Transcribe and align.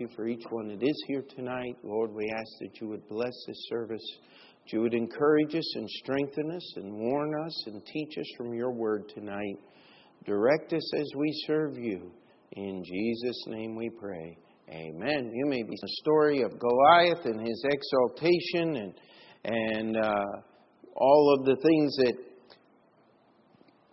you 0.00 0.08
for 0.14 0.26
each 0.26 0.44
one 0.50 0.68
that 0.68 0.82
is 0.82 1.04
here 1.06 1.24
tonight. 1.36 1.76
Lord, 1.82 2.12
we 2.12 2.30
ask 2.30 2.48
that 2.60 2.80
you 2.80 2.88
would 2.88 3.08
bless 3.08 3.32
this 3.46 3.66
service, 3.68 4.04
that 4.64 4.72
you 4.72 4.80
would 4.82 4.94
encourage 4.94 5.54
us 5.54 5.76
and 5.76 5.88
strengthen 5.88 6.50
us 6.50 6.72
and 6.76 6.92
warn 6.92 7.32
us 7.44 7.66
and 7.66 7.84
teach 7.86 8.18
us 8.18 8.26
from 8.36 8.54
your 8.54 8.72
word 8.72 9.10
tonight. 9.14 9.56
Direct 10.24 10.72
us 10.72 10.94
as 10.98 11.06
we 11.16 11.32
serve 11.46 11.76
you. 11.76 12.10
In 12.52 12.82
Jesus' 12.84 13.44
name 13.48 13.76
we 13.76 13.90
pray. 13.90 14.36
Amen. 14.70 15.30
You 15.32 15.46
may 15.46 15.62
be 15.62 15.76
the 15.80 15.94
story 16.00 16.42
of 16.42 16.58
Goliath 16.58 17.24
and 17.24 17.46
his 17.46 17.64
exaltation 17.64 18.76
and 18.76 18.94
and 19.44 19.96
uh, 19.96 20.24
all 20.96 21.36
of 21.38 21.46
the 21.46 21.56
things 21.62 21.96
that 21.98 22.14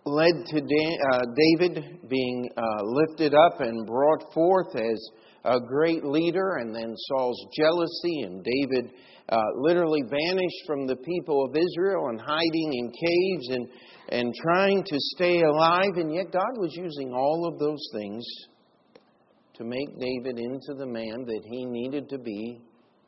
led 0.06 0.44
to 0.46 0.58
uh, 0.58 1.22
David 1.34 2.08
being 2.08 2.48
uh, 2.56 2.82
lifted 2.82 3.34
up 3.34 3.60
and 3.60 3.86
brought 3.86 4.32
forth 4.34 4.76
as 4.76 5.10
a 5.44 5.58
great 5.60 6.04
leader, 6.04 6.56
and 6.56 6.74
then 6.74 6.94
Saul's 7.08 7.46
jealousy, 7.56 8.22
and 8.22 8.44
David 8.44 8.92
uh, 9.28 9.38
literally 9.56 10.02
vanished 10.02 10.66
from 10.66 10.86
the 10.86 10.96
people 10.96 11.46
of 11.46 11.56
Israel 11.56 12.08
and 12.08 12.20
hiding 12.20 12.72
in 12.72 12.92
caves 12.92 13.48
and, 13.50 13.68
and 14.10 14.34
trying 14.42 14.82
to 14.84 14.96
stay 15.16 15.42
alive, 15.42 15.96
and 15.96 16.14
yet 16.14 16.32
God 16.32 16.58
was 16.58 16.74
using 16.74 17.12
all 17.12 17.50
of 17.50 17.58
those 17.58 17.88
things 17.94 18.24
to 19.54 19.64
make 19.64 19.98
David 19.98 20.38
into 20.38 20.74
the 20.76 20.86
man 20.86 21.24
that 21.26 21.42
he 21.44 21.64
needed 21.64 22.08
to 22.10 22.18
be 22.18 22.60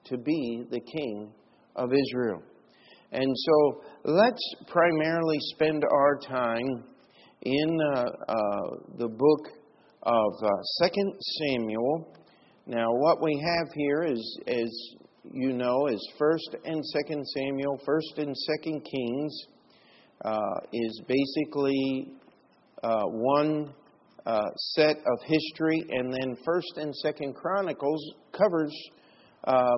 to 0.05 0.17
be 0.17 0.65
the 0.71 0.81
king 0.81 1.33
of 1.75 1.91
Israel. 1.93 2.41
And 3.13 3.35
so 3.37 3.83
let's 4.05 4.55
primarily 4.69 5.39
spend 5.55 5.85
our 5.85 6.19
time 6.19 6.85
in 7.43 7.79
uh, 7.95 8.01
uh, 8.01 8.35
the 8.99 9.09
book 9.09 9.49
of 10.03 10.33
uh, 10.43 10.89
2 10.89 11.13
Samuel. 11.21 12.13
Now, 12.67 12.89
what 12.91 13.23
we 13.23 13.41
have 13.41 13.69
here 13.75 14.03
is, 14.03 14.41
as 14.49 14.71
you 15.33 15.53
know, 15.53 15.87
is 15.87 16.13
1st 16.21 16.57
and 16.65 16.83
2nd 16.83 17.25
Samuel, 17.37 17.81
1st 17.87 18.25
and 18.25 18.35
2nd 18.35 18.85
Kings 18.85 19.47
uh, 20.25 20.61
is 20.73 21.01
basically 21.07 22.13
uh, 22.83 23.05
one 23.05 23.73
set 24.75 24.97
of 24.97 25.19
history, 25.25 25.85
and 25.91 26.13
then 26.13 26.37
1st 26.45 26.83
and 26.83 26.95
2nd 27.05 27.35
Chronicles 27.37 28.15
covers 28.33 28.75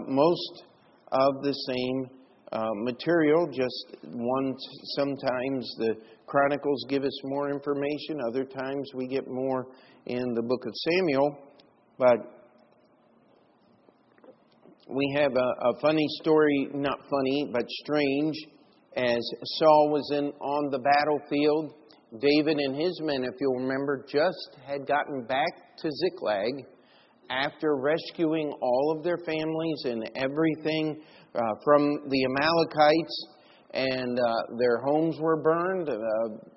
most 0.06 0.64
of 1.12 1.42
the 1.42 1.52
same 1.52 2.17
uh, 2.52 2.70
material. 2.74 3.46
Just 3.46 3.96
one, 4.04 4.54
sometimes 4.96 5.74
the 5.78 5.94
Chronicles 6.26 6.84
give 6.88 7.04
us 7.04 7.20
more 7.24 7.50
information, 7.50 8.20
other 8.28 8.44
times 8.44 8.90
we 8.94 9.06
get 9.06 9.26
more 9.28 9.66
in 10.06 10.34
the 10.34 10.42
book 10.42 10.64
of 10.66 10.72
Samuel. 10.74 11.38
But 11.98 12.18
we 14.88 15.16
have 15.16 15.32
a, 15.32 15.68
a 15.68 15.80
funny 15.80 16.06
story, 16.20 16.68
not 16.74 16.98
funny, 17.10 17.50
but 17.52 17.64
strange. 17.82 18.34
As 18.96 19.20
Saul 19.58 19.90
was 19.90 20.10
in, 20.12 20.26
on 20.40 20.70
the 20.70 20.78
battlefield, 20.78 21.74
David 22.20 22.58
and 22.58 22.74
his 22.74 22.98
men, 23.02 23.24
if 23.24 23.34
you'll 23.40 23.56
remember, 23.56 24.04
just 24.10 24.56
had 24.66 24.86
gotten 24.86 25.26
back 25.26 25.76
to 25.78 25.90
Ziklag 25.90 26.64
after 27.30 27.76
rescuing 27.76 28.50
all 28.62 28.94
of 28.96 29.04
their 29.04 29.18
families 29.18 29.82
and 29.84 30.10
everything 30.16 31.02
uh, 31.38 31.54
from 31.64 32.08
the 32.08 32.24
Amalekites, 32.24 33.26
and 33.72 34.18
uh, 34.18 34.56
their 34.58 34.78
homes 34.78 35.16
were 35.20 35.40
burned. 35.40 35.88
Uh, 35.88 35.98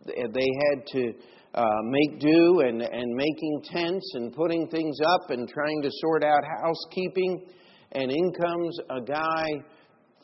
they 0.06 0.48
had 0.70 0.88
to 0.88 1.14
uh, 1.54 1.64
make 1.84 2.20
do 2.20 2.62
and, 2.62 2.82
and 2.82 3.16
making 3.16 3.62
tents 3.66 4.12
and 4.16 4.34
putting 4.34 4.68
things 4.70 4.98
up 5.06 5.30
and 5.30 5.48
trying 5.50 5.82
to 5.82 5.90
sort 6.00 6.24
out 6.24 6.42
housekeeping. 6.64 7.46
And 7.92 8.10
in 8.10 8.32
comes 8.34 8.80
a 8.90 9.02
guy, 9.02 9.46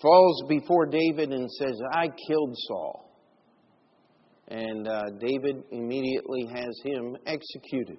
falls 0.02 0.44
before 0.48 0.86
David 0.86 1.32
and 1.32 1.50
says, 1.52 1.78
I 1.92 2.08
killed 2.28 2.56
Saul. 2.68 3.04
And 4.48 4.88
uh, 4.88 5.04
David 5.20 5.64
immediately 5.72 6.48
has 6.54 6.80
him 6.86 7.18
executed. 7.26 7.98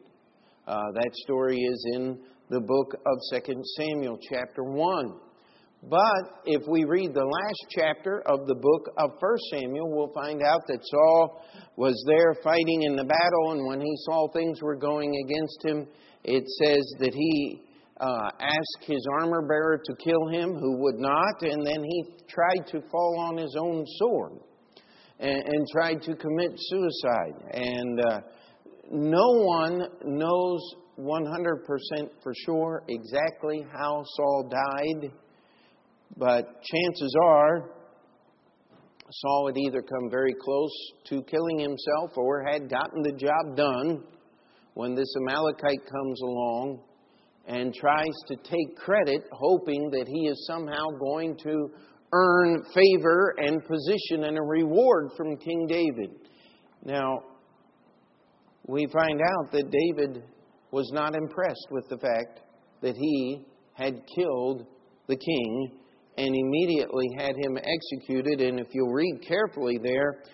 Uh, 0.66 0.80
that 0.94 1.10
story 1.24 1.58
is 1.58 1.86
in 1.94 2.18
the 2.48 2.60
book 2.60 2.94
of 3.04 3.42
2 3.44 3.62
Samuel, 3.76 4.18
chapter 4.30 4.64
1. 4.64 5.12
But 5.82 6.42
if 6.44 6.62
we 6.68 6.84
read 6.84 7.14
the 7.14 7.24
last 7.24 7.66
chapter 7.70 8.20
of 8.26 8.46
the 8.46 8.54
book 8.54 8.90
of 8.98 9.10
1 9.20 9.38
Samuel, 9.52 9.90
we'll 9.90 10.12
find 10.12 10.42
out 10.42 10.62
that 10.66 10.80
Saul 10.82 11.44
was 11.76 12.02
there 12.08 12.34
fighting 12.42 12.82
in 12.82 12.96
the 12.96 13.04
battle, 13.04 13.52
and 13.52 13.66
when 13.66 13.80
he 13.80 13.94
saw 13.98 14.28
things 14.28 14.60
were 14.60 14.74
going 14.74 15.14
against 15.24 15.64
him, 15.64 15.86
it 16.24 16.44
says 16.64 16.84
that 16.98 17.14
he 17.14 17.62
uh, 18.00 18.30
asked 18.40 18.86
his 18.86 19.06
armor 19.20 19.46
bearer 19.46 19.80
to 19.84 19.94
kill 20.02 20.26
him, 20.28 20.54
who 20.54 20.78
would 20.78 20.98
not, 20.98 21.42
and 21.42 21.64
then 21.64 21.84
he 21.84 22.04
tried 22.28 22.66
to 22.72 22.80
fall 22.90 23.16
on 23.20 23.36
his 23.36 23.54
own 23.56 23.84
sword 23.98 24.32
and, 25.20 25.42
and 25.44 25.66
tried 25.72 26.02
to 26.02 26.16
commit 26.16 26.52
suicide. 26.56 27.34
And 27.52 28.00
uh, 28.00 28.20
no 28.90 29.26
one 29.44 29.86
knows 30.04 30.60
100% 30.98 32.08
for 32.22 32.32
sure 32.44 32.82
exactly 32.88 33.64
how 33.72 34.02
Saul 34.16 34.50
died. 34.50 35.12
But 36.16 36.62
chances 36.62 37.14
are, 37.22 37.70
Saul 39.10 39.46
had 39.46 39.56
either 39.56 39.82
come 39.82 40.10
very 40.10 40.34
close 40.34 40.72
to 41.06 41.22
killing 41.22 41.58
himself 41.58 42.16
or 42.16 42.44
had 42.44 42.68
gotten 42.68 43.02
the 43.02 43.12
job 43.12 43.56
done 43.56 44.04
when 44.74 44.94
this 44.94 45.12
Amalekite 45.20 45.84
comes 45.90 46.20
along 46.22 46.80
and 47.46 47.74
tries 47.74 48.14
to 48.28 48.36
take 48.36 48.76
credit, 48.76 49.22
hoping 49.32 49.90
that 49.90 50.06
he 50.06 50.28
is 50.28 50.46
somehow 50.46 50.84
going 51.00 51.36
to 51.42 51.70
earn 52.12 52.62
favor 52.74 53.34
and 53.38 53.62
position 53.66 54.24
and 54.24 54.36
a 54.36 54.42
reward 54.42 55.10
from 55.16 55.36
King 55.38 55.66
David. 55.66 56.10
Now, 56.84 57.22
we 58.66 58.86
find 58.92 59.20
out 59.20 59.52
that 59.52 59.70
David 59.70 60.22
was 60.70 60.90
not 60.92 61.14
impressed 61.14 61.68
with 61.70 61.88
the 61.88 61.96
fact 61.96 62.40
that 62.82 62.94
he 62.94 63.46
had 63.72 64.02
killed 64.14 64.66
the 65.06 65.16
king 65.16 65.72
and 66.18 66.34
immediately 66.34 67.06
had 67.16 67.36
him 67.36 67.56
executed. 67.56 68.40
And 68.40 68.58
if 68.58 68.66
you'll 68.72 68.92
read 68.92 69.20
carefully 69.26 69.78
there, 69.80 70.24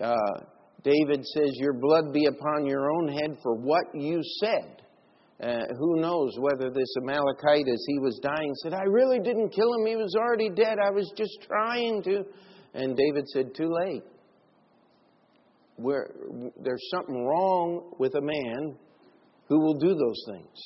uh, 0.00 0.40
David 0.82 1.24
says, 1.24 1.50
Your 1.56 1.74
blood 1.74 2.12
be 2.14 2.24
upon 2.26 2.66
your 2.66 2.90
own 2.90 3.08
head 3.08 3.36
for 3.42 3.54
what 3.54 3.84
you 3.94 4.20
said. 4.40 4.80
Uh, 5.42 5.66
who 5.78 6.00
knows 6.00 6.34
whether 6.38 6.70
this 6.70 6.88
Amalekite, 7.02 7.68
as 7.68 7.84
he 7.86 7.98
was 7.98 8.18
dying, 8.22 8.52
said, 8.62 8.72
I 8.72 8.84
really 8.84 9.18
didn't 9.18 9.50
kill 9.50 9.70
him. 9.74 9.86
He 9.86 9.96
was 9.96 10.14
already 10.16 10.48
dead. 10.48 10.78
I 10.82 10.90
was 10.90 11.12
just 11.16 11.38
trying 11.46 12.02
to. 12.04 12.24
And 12.72 12.96
David 12.96 13.28
said, 13.28 13.54
Too 13.54 13.70
late. 13.84 14.02
We're, 15.76 16.06
there's 16.62 16.88
something 16.90 17.26
wrong 17.26 17.94
with 17.98 18.14
a 18.14 18.20
man 18.20 18.76
who 19.48 19.60
will 19.60 19.74
do 19.74 19.88
those 19.88 20.24
things. 20.26 20.58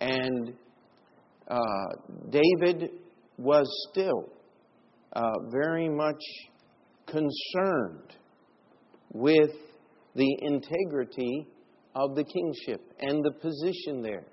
And 0.00 0.52
uh, 1.48 1.60
David 2.28 2.90
was 3.38 3.66
still 3.90 4.30
uh, 5.12 5.22
very 5.50 5.88
much 5.88 6.22
concerned 7.06 8.16
with 9.12 9.50
the 10.14 10.36
integrity 10.42 11.46
of 11.94 12.14
the 12.14 12.24
kingship 12.24 12.92
and 13.00 13.24
the 13.24 13.32
position 13.32 14.02
there. 14.02 14.26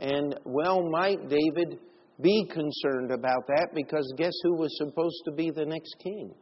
And 0.00 0.34
well 0.44 0.88
might 0.90 1.28
David 1.28 1.78
be 2.20 2.46
concerned 2.50 3.10
about 3.12 3.46
that 3.46 3.68
because 3.74 4.12
guess 4.16 4.32
who 4.42 4.56
was 4.56 4.76
supposed 4.78 5.22
to 5.24 5.32
be 5.32 5.50
the 5.50 5.64
next 5.64 5.94
king? 6.02 6.34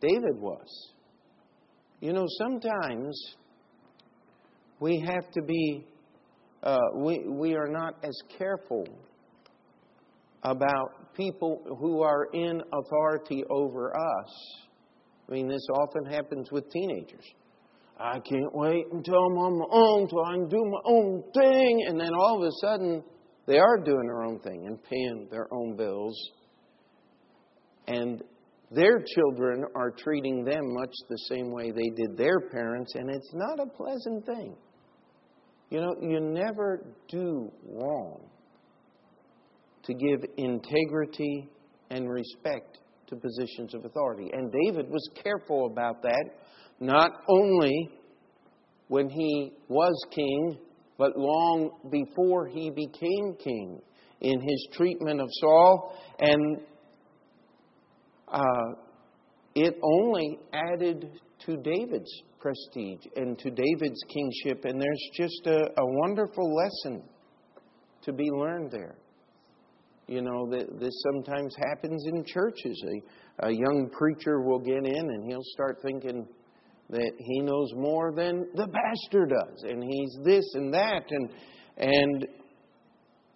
David 0.00 0.38
was. 0.38 0.92
You 2.00 2.12
know, 2.12 2.26
sometimes 2.38 3.18
we 4.80 5.02
have 5.06 5.30
to 5.32 5.42
be, 5.42 5.86
uh, 6.62 6.78
we, 6.96 7.24
we 7.26 7.54
are 7.54 7.68
not 7.68 7.94
as 8.02 8.16
careful 8.38 8.86
about 10.46 11.14
people 11.14 11.60
who 11.80 12.02
are 12.02 12.28
in 12.32 12.62
authority 12.72 13.42
over 13.50 13.94
us. 13.96 14.30
I 15.28 15.32
mean, 15.32 15.48
this 15.48 15.66
often 15.74 16.04
happens 16.04 16.52
with 16.52 16.70
teenagers. 16.70 17.24
I 17.98 18.20
can't 18.20 18.54
wait 18.54 18.84
until 18.92 19.14
I'm 19.14 19.38
on 19.38 19.58
my 19.58 19.66
own, 19.70 20.08
till 20.08 20.24
I 20.24 20.34
can 20.34 20.48
do 20.48 20.64
my 20.64 20.80
own 20.84 21.22
thing. 21.34 21.84
And 21.88 21.98
then 21.98 22.12
all 22.14 22.36
of 22.36 22.46
a 22.46 22.52
sudden, 22.60 23.02
they 23.46 23.58
are 23.58 23.78
doing 23.78 24.06
their 24.06 24.22
own 24.22 24.38
thing 24.40 24.66
and 24.66 24.82
paying 24.84 25.28
their 25.30 25.52
own 25.52 25.76
bills. 25.76 26.16
And 27.88 28.22
their 28.70 29.02
children 29.14 29.64
are 29.74 29.90
treating 29.90 30.44
them 30.44 30.74
much 30.74 30.92
the 31.08 31.18
same 31.28 31.50
way 31.50 31.70
they 31.70 31.88
did 31.96 32.16
their 32.16 32.40
parents, 32.50 32.94
and 32.94 33.10
it's 33.10 33.32
not 33.32 33.60
a 33.60 33.66
pleasant 33.66 34.26
thing. 34.26 34.56
You 35.70 35.80
know, 35.80 35.94
you 36.00 36.20
never 36.20 36.84
do 37.08 37.50
wrong 37.68 38.28
to 39.86 39.94
give 39.94 40.24
integrity 40.36 41.48
and 41.90 42.10
respect 42.10 42.78
to 43.08 43.16
positions 43.16 43.74
of 43.74 43.84
authority. 43.84 44.30
And 44.32 44.52
David 44.64 44.90
was 44.90 45.08
careful 45.22 45.66
about 45.66 46.02
that, 46.02 46.24
not 46.80 47.10
only 47.28 47.90
when 48.88 49.08
he 49.08 49.52
was 49.68 49.94
king, 50.10 50.58
but 50.98 51.16
long 51.16 51.70
before 51.90 52.46
he 52.48 52.70
became 52.70 53.36
king 53.42 53.80
in 54.20 54.40
his 54.40 54.68
treatment 54.72 55.20
of 55.20 55.28
Saul. 55.40 55.94
And 56.18 56.58
uh, 58.28 58.80
it 59.54 59.78
only 59.82 60.38
added 60.52 61.10
to 61.46 61.56
David's 61.58 62.22
prestige 62.40 63.06
and 63.14 63.38
to 63.38 63.50
David's 63.50 64.02
kingship. 64.08 64.64
And 64.64 64.80
there's 64.80 65.10
just 65.14 65.46
a, 65.46 65.66
a 65.78 65.86
wonderful 66.02 66.54
lesson 66.54 67.02
to 68.02 68.12
be 68.12 68.28
learned 68.30 68.70
there. 68.70 68.96
You 70.06 70.22
know, 70.22 70.48
this 70.48 71.02
sometimes 71.12 71.54
happens 71.56 72.04
in 72.06 72.24
churches. 72.24 72.82
A, 73.40 73.48
a 73.48 73.50
young 73.50 73.90
preacher 73.90 74.40
will 74.40 74.60
get 74.60 74.84
in 74.84 75.10
and 75.10 75.28
he'll 75.28 75.42
start 75.42 75.78
thinking 75.82 76.26
that 76.90 77.12
he 77.18 77.40
knows 77.40 77.72
more 77.74 78.12
than 78.14 78.46
the 78.54 78.68
pastor 78.68 79.26
does, 79.26 79.64
and 79.64 79.82
he's 79.82 80.16
this 80.24 80.44
and 80.54 80.72
that. 80.72 81.02
And, 81.10 81.30
and 81.78 82.26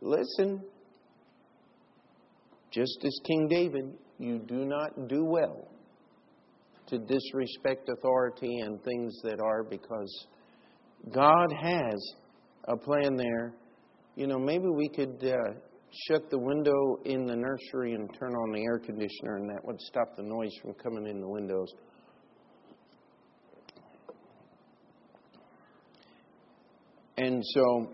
listen, 0.00 0.62
just 2.70 2.98
as 3.04 3.18
King 3.26 3.48
David, 3.48 3.94
you 4.18 4.38
do 4.38 4.64
not 4.64 5.08
do 5.08 5.24
well 5.24 5.66
to 6.86 6.98
disrespect 6.98 7.88
authority 7.88 8.60
and 8.60 8.82
things 8.84 9.18
that 9.24 9.40
are 9.40 9.64
because 9.64 10.26
God 11.12 11.52
has 11.60 12.14
a 12.64 12.76
plan 12.76 13.16
there. 13.16 13.52
You 14.14 14.28
know, 14.28 14.38
maybe 14.38 14.66
we 14.68 14.88
could 14.88 15.18
uh, 15.24 15.54
shut 16.06 16.30
the 16.30 16.38
window 16.38 16.98
in 17.04 17.26
the 17.26 17.36
nursery 17.36 17.94
and 17.94 18.08
turn 18.18 18.32
on 18.34 18.52
the 18.52 18.62
air 18.62 18.78
conditioner, 18.78 19.36
and 19.36 19.50
that 19.50 19.64
would 19.64 19.80
stop 19.80 20.16
the 20.16 20.22
noise 20.22 20.52
from 20.62 20.74
coming 20.74 21.06
in 21.06 21.20
the 21.20 21.28
windows. 21.28 21.68
And 27.16 27.42
so 27.44 27.90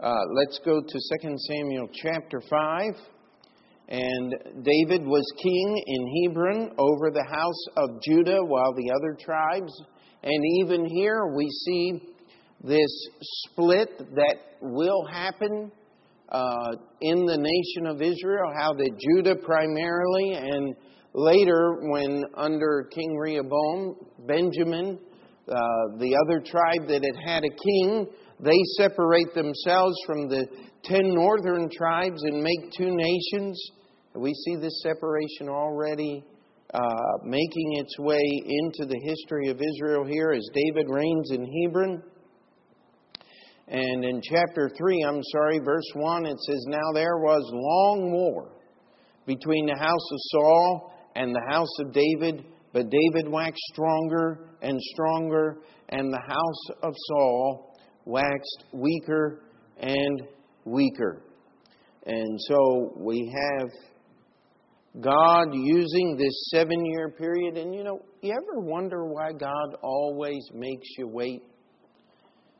uh, 0.00 0.20
let's 0.34 0.60
go 0.64 0.80
to 0.80 0.98
2 1.22 1.36
Samuel 1.48 1.88
chapter 1.92 2.40
5. 2.40 2.82
And 3.88 4.34
David 4.62 5.06
was 5.06 5.24
king 5.42 5.82
in 5.86 6.28
Hebron 6.28 6.70
over 6.78 7.10
the 7.10 7.24
house 7.30 7.66
of 7.76 8.02
Judah 8.02 8.40
while 8.42 8.74
the 8.74 8.90
other 8.90 9.16
tribes. 9.18 9.72
And 10.22 10.44
even 10.60 10.86
here 10.86 11.26
we 11.34 11.48
see 11.48 12.02
this 12.62 13.08
split 13.20 13.98
that 14.14 14.36
will 14.62 15.06
happen 15.06 15.70
uh, 16.34 16.72
in 17.00 17.26
the 17.26 17.38
nation 17.38 17.86
of 17.86 18.02
Israel, 18.02 18.52
how 18.58 18.72
that 18.72 18.90
Judah 18.98 19.36
primarily, 19.36 20.32
and 20.34 20.74
later 21.14 21.78
when 21.92 22.24
under 22.36 22.88
King 22.92 23.16
Rehoboam, 23.16 23.94
Benjamin, 24.26 24.98
uh, 25.46 25.54
the 25.98 26.16
other 26.24 26.40
tribe 26.40 26.88
that 26.88 27.04
had 27.04 27.24
had 27.24 27.44
a 27.44 27.54
king, 27.62 28.08
they 28.40 28.58
separate 28.76 29.32
themselves 29.34 29.94
from 30.06 30.28
the 30.28 30.48
ten 30.82 31.14
northern 31.14 31.68
tribes 31.70 32.20
and 32.24 32.42
make 32.42 32.72
two 32.76 32.90
nations. 32.90 33.70
We 34.16 34.34
see 34.34 34.56
this 34.56 34.82
separation 34.82 35.48
already 35.48 36.24
uh, 36.72 36.80
making 37.22 37.76
its 37.78 37.96
way 38.00 38.24
into 38.48 38.86
the 38.86 38.98
history 39.04 39.50
of 39.50 39.60
Israel 39.60 40.04
here 40.04 40.32
as 40.32 40.42
David 40.52 40.86
reigns 40.88 41.30
in 41.30 41.46
Hebron. 41.62 42.02
And 43.68 44.04
in 44.04 44.20
chapter 44.22 44.70
3, 44.76 45.04
I'm 45.08 45.22
sorry, 45.32 45.58
verse 45.58 45.90
1, 45.94 46.26
it 46.26 46.38
says, 46.40 46.64
Now 46.68 46.92
there 46.92 47.16
was 47.16 47.42
long 47.52 48.12
war 48.12 48.52
between 49.26 49.66
the 49.66 49.76
house 49.76 50.12
of 50.12 50.18
Saul 50.32 50.94
and 51.16 51.34
the 51.34 51.46
house 51.48 51.78
of 51.80 51.92
David, 51.92 52.44
but 52.72 52.90
David 52.90 53.30
waxed 53.30 53.62
stronger 53.72 54.48
and 54.60 54.78
stronger, 54.92 55.58
and 55.88 56.12
the 56.12 56.22
house 56.26 56.78
of 56.82 56.94
Saul 57.08 57.74
waxed 58.04 58.64
weaker 58.72 59.40
and 59.78 60.22
weaker. 60.64 61.22
And 62.06 62.38
so 62.48 62.92
we 62.96 63.34
have 63.34 63.68
God 65.00 65.48
using 65.52 66.16
this 66.18 66.48
seven 66.50 66.84
year 66.84 67.10
period. 67.10 67.56
And 67.56 67.74
you 67.74 67.82
know, 67.82 68.00
you 68.20 68.32
ever 68.32 68.60
wonder 68.60 69.06
why 69.06 69.32
God 69.32 69.76
always 69.82 70.42
makes 70.52 70.86
you 70.98 71.08
wait? 71.08 71.42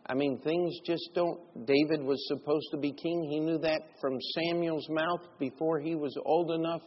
I 0.06 0.14
mean, 0.14 0.38
things 0.44 0.74
just 0.84 1.10
don't. 1.14 1.40
David 1.66 2.04
was 2.04 2.22
supposed 2.28 2.66
to 2.72 2.76
be 2.76 2.92
king. 2.92 3.26
He 3.30 3.40
knew 3.40 3.58
that 3.58 3.80
from 4.00 4.18
Samuel's 4.34 4.86
mouth 4.90 5.22
before 5.38 5.80
he 5.80 5.94
was 5.94 6.14
old 6.26 6.50
enough 6.50 6.82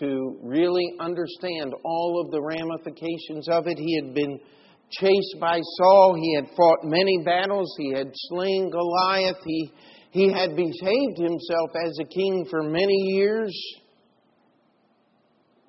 to 0.00 0.38
really 0.42 0.92
understand 1.00 1.72
all 1.84 2.22
of 2.24 2.30
the 2.30 2.42
ramifications 2.42 3.48
of 3.48 3.66
it. 3.66 3.78
He 3.78 4.00
had 4.02 4.14
been 4.14 4.38
chased 4.90 5.36
by 5.40 5.58
Saul. 5.78 6.16
He 6.20 6.34
had 6.34 6.46
fought 6.56 6.84
many 6.84 7.22
battles. 7.24 7.74
He 7.78 7.92
had 7.92 8.10
slain 8.12 8.70
Goliath. 8.70 9.38
He, 9.44 9.72
he 10.10 10.32
had 10.32 10.56
behaved 10.56 11.18
himself 11.18 11.70
as 11.86 11.96
a 12.00 12.04
king 12.04 12.46
for 12.50 12.62
many 12.62 12.96
years. 13.14 13.54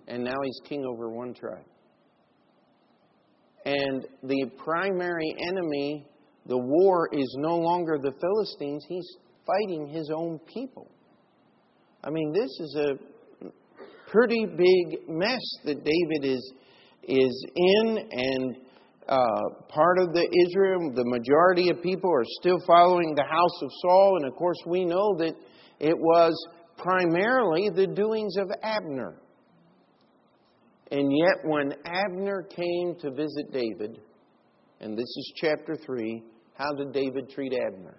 And 0.07 0.23
now 0.23 0.35
he's 0.43 0.59
king 0.67 0.85
over 0.85 1.09
one 1.09 1.33
tribe. 1.33 1.65
And 3.65 4.05
the 4.23 4.51
primary 4.63 5.35
enemy, 5.39 6.07
the 6.45 6.57
war, 6.57 7.09
is 7.11 7.35
no 7.39 7.57
longer 7.57 7.97
the 7.97 8.13
Philistines. 8.19 8.85
He's 8.87 9.17
fighting 9.45 9.87
his 9.87 10.11
own 10.13 10.39
people. 10.39 10.89
I 12.03 12.09
mean, 12.09 12.31
this 12.33 12.49
is 12.59 12.75
a 12.75 13.49
pretty 14.11 14.45
big 14.45 15.09
mess 15.09 15.41
that 15.65 15.83
David 15.83 16.23
is, 16.23 16.53
is 17.03 17.45
in, 17.55 17.97
and 18.11 18.57
uh, 19.07 19.17
part 19.69 19.99
of 19.99 20.13
the 20.13 20.27
Israel, 20.47 20.91
the 20.95 21.05
majority 21.05 21.69
of 21.69 21.81
people 21.81 22.11
are 22.11 22.25
still 22.39 22.59
following 22.65 23.13
the 23.15 23.23
house 23.23 23.61
of 23.61 23.69
Saul, 23.81 24.17
and 24.17 24.31
of 24.31 24.35
course 24.37 24.57
we 24.67 24.85
know 24.85 25.15
that 25.17 25.33
it 25.79 25.97
was 25.97 26.33
primarily 26.77 27.69
the 27.73 27.87
doings 27.87 28.37
of 28.37 28.49
Abner. 28.63 29.15
And 30.91 31.11
yet, 31.11 31.43
when 31.43 31.73
Abner 31.85 32.43
came 32.43 32.95
to 33.01 33.11
visit 33.11 33.51
David, 33.51 33.99
and 34.79 34.95
this 34.95 35.03
is 35.03 35.33
chapter 35.37 35.75
3, 35.75 36.23
how 36.57 36.73
did 36.73 36.93
David 36.93 37.29
treat 37.29 37.53
Abner? 37.53 37.97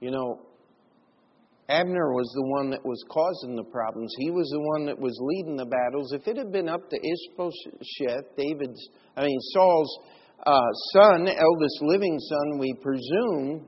You 0.00 0.10
know, 0.10 0.40
Abner 1.68 2.12
was 2.12 2.30
the 2.34 2.46
one 2.48 2.70
that 2.70 2.84
was 2.84 3.02
causing 3.10 3.54
the 3.54 3.64
problems. 3.64 4.12
He 4.18 4.30
was 4.30 4.48
the 4.50 4.60
one 4.60 4.86
that 4.86 4.98
was 4.98 5.16
leading 5.20 5.56
the 5.56 5.66
battles. 5.66 6.12
If 6.12 6.26
it 6.26 6.36
had 6.36 6.50
been 6.50 6.68
up 6.68 6.80
to 6.90 6.96
Ishbosheth, 6.96 8.36
David's, 8.36 8.88
I 9.16 9.24
mean 9.24 9.38
Saul's 9.52 9.98
uh, 10.46 10.72
son, 10.94 11.28
eldest 11.28 11.82
living 11.82 12.18
son, 12.18 12.58
we 12.58 12.74
presume, 12.82 13.66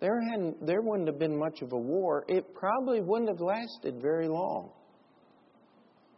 there 0.00 0.20
hadn't, 0.30 0.64
there 0.66 0.82
wouldn't 0.82 1.08
have 1.08 1.18
been 1.18 1.38
much 1.38 1.62
of 1.62 1.72
a 1.72 1.78
war. 1.78 2.24
It 2.28 2.54
probably 2.54 3.00
wouldn't 3.00 3.28
have 3.28 3.40
lasted 3.40 4.00
very 4.00 4.28
long. 4.28 4.70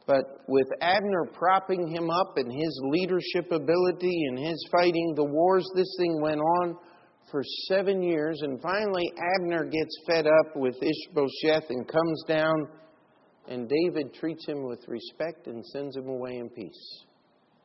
But 0.06 0.24
with 0.46 0.68
Abner 0.80 1.26
propping 1.32 1.88
him 1.88 2.10
up 2.10 2.34
and 2.36 2.50
his 2.50 2.80
leadership 2.90 3.50
ability 3.50 4.24
and 4.28 4.38
his 4.38 4.68
fighting 4.70 5.14
the 5.16 5.24
wars, 5.24 5.68
this 5.74 5.92
thing 5.98 6.20
went 6.20 6.40
on 6.40 6.76
for 7.30 7.42
seven 7.66 8.02
years, 8.02 8.40
and 8.42 8.62
finally 8.62 9.12
Abner 9.34 9.64
gets 9.64 9.98
fed 10.06 10.26
up 10.26 10.54
with 10.54 10.76
Ishbosheth 10.76 11.70
and 11.70 11.88
comes 11.88 12.22
down, 12.28 12.68
and 13.48 13.68
David 13.68 14.14
treats 14.14 14.46
him 14.46 14.64
with 14.64 14.86
respect 14.86 15.48
and 15.48 15.64
sends 15.66 15.96
him 15.96 16.08
away 16.08 16.36
in 16.36 16.48
peace. 16.50 17.04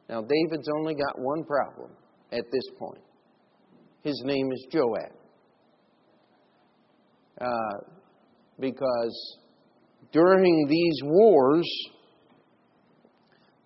Now, 0.10 0.22
David's 0.22 0.68
only 0.80 0.96
got 0.96 1.20
one 1.20 1.44
problem 1.44 1.92
at 2.32 2.46
this 2.52 2.64
point. 2.80 3.04
His 4.04 4.20
name 4.26 4.52
is 4.52 4.66
Joab. 4.72 5.12
Uh, 7.40 7.94
because 8.60 9.38
during 10.12 10.68
these 10.68 11.00
wars, 11.04 11.68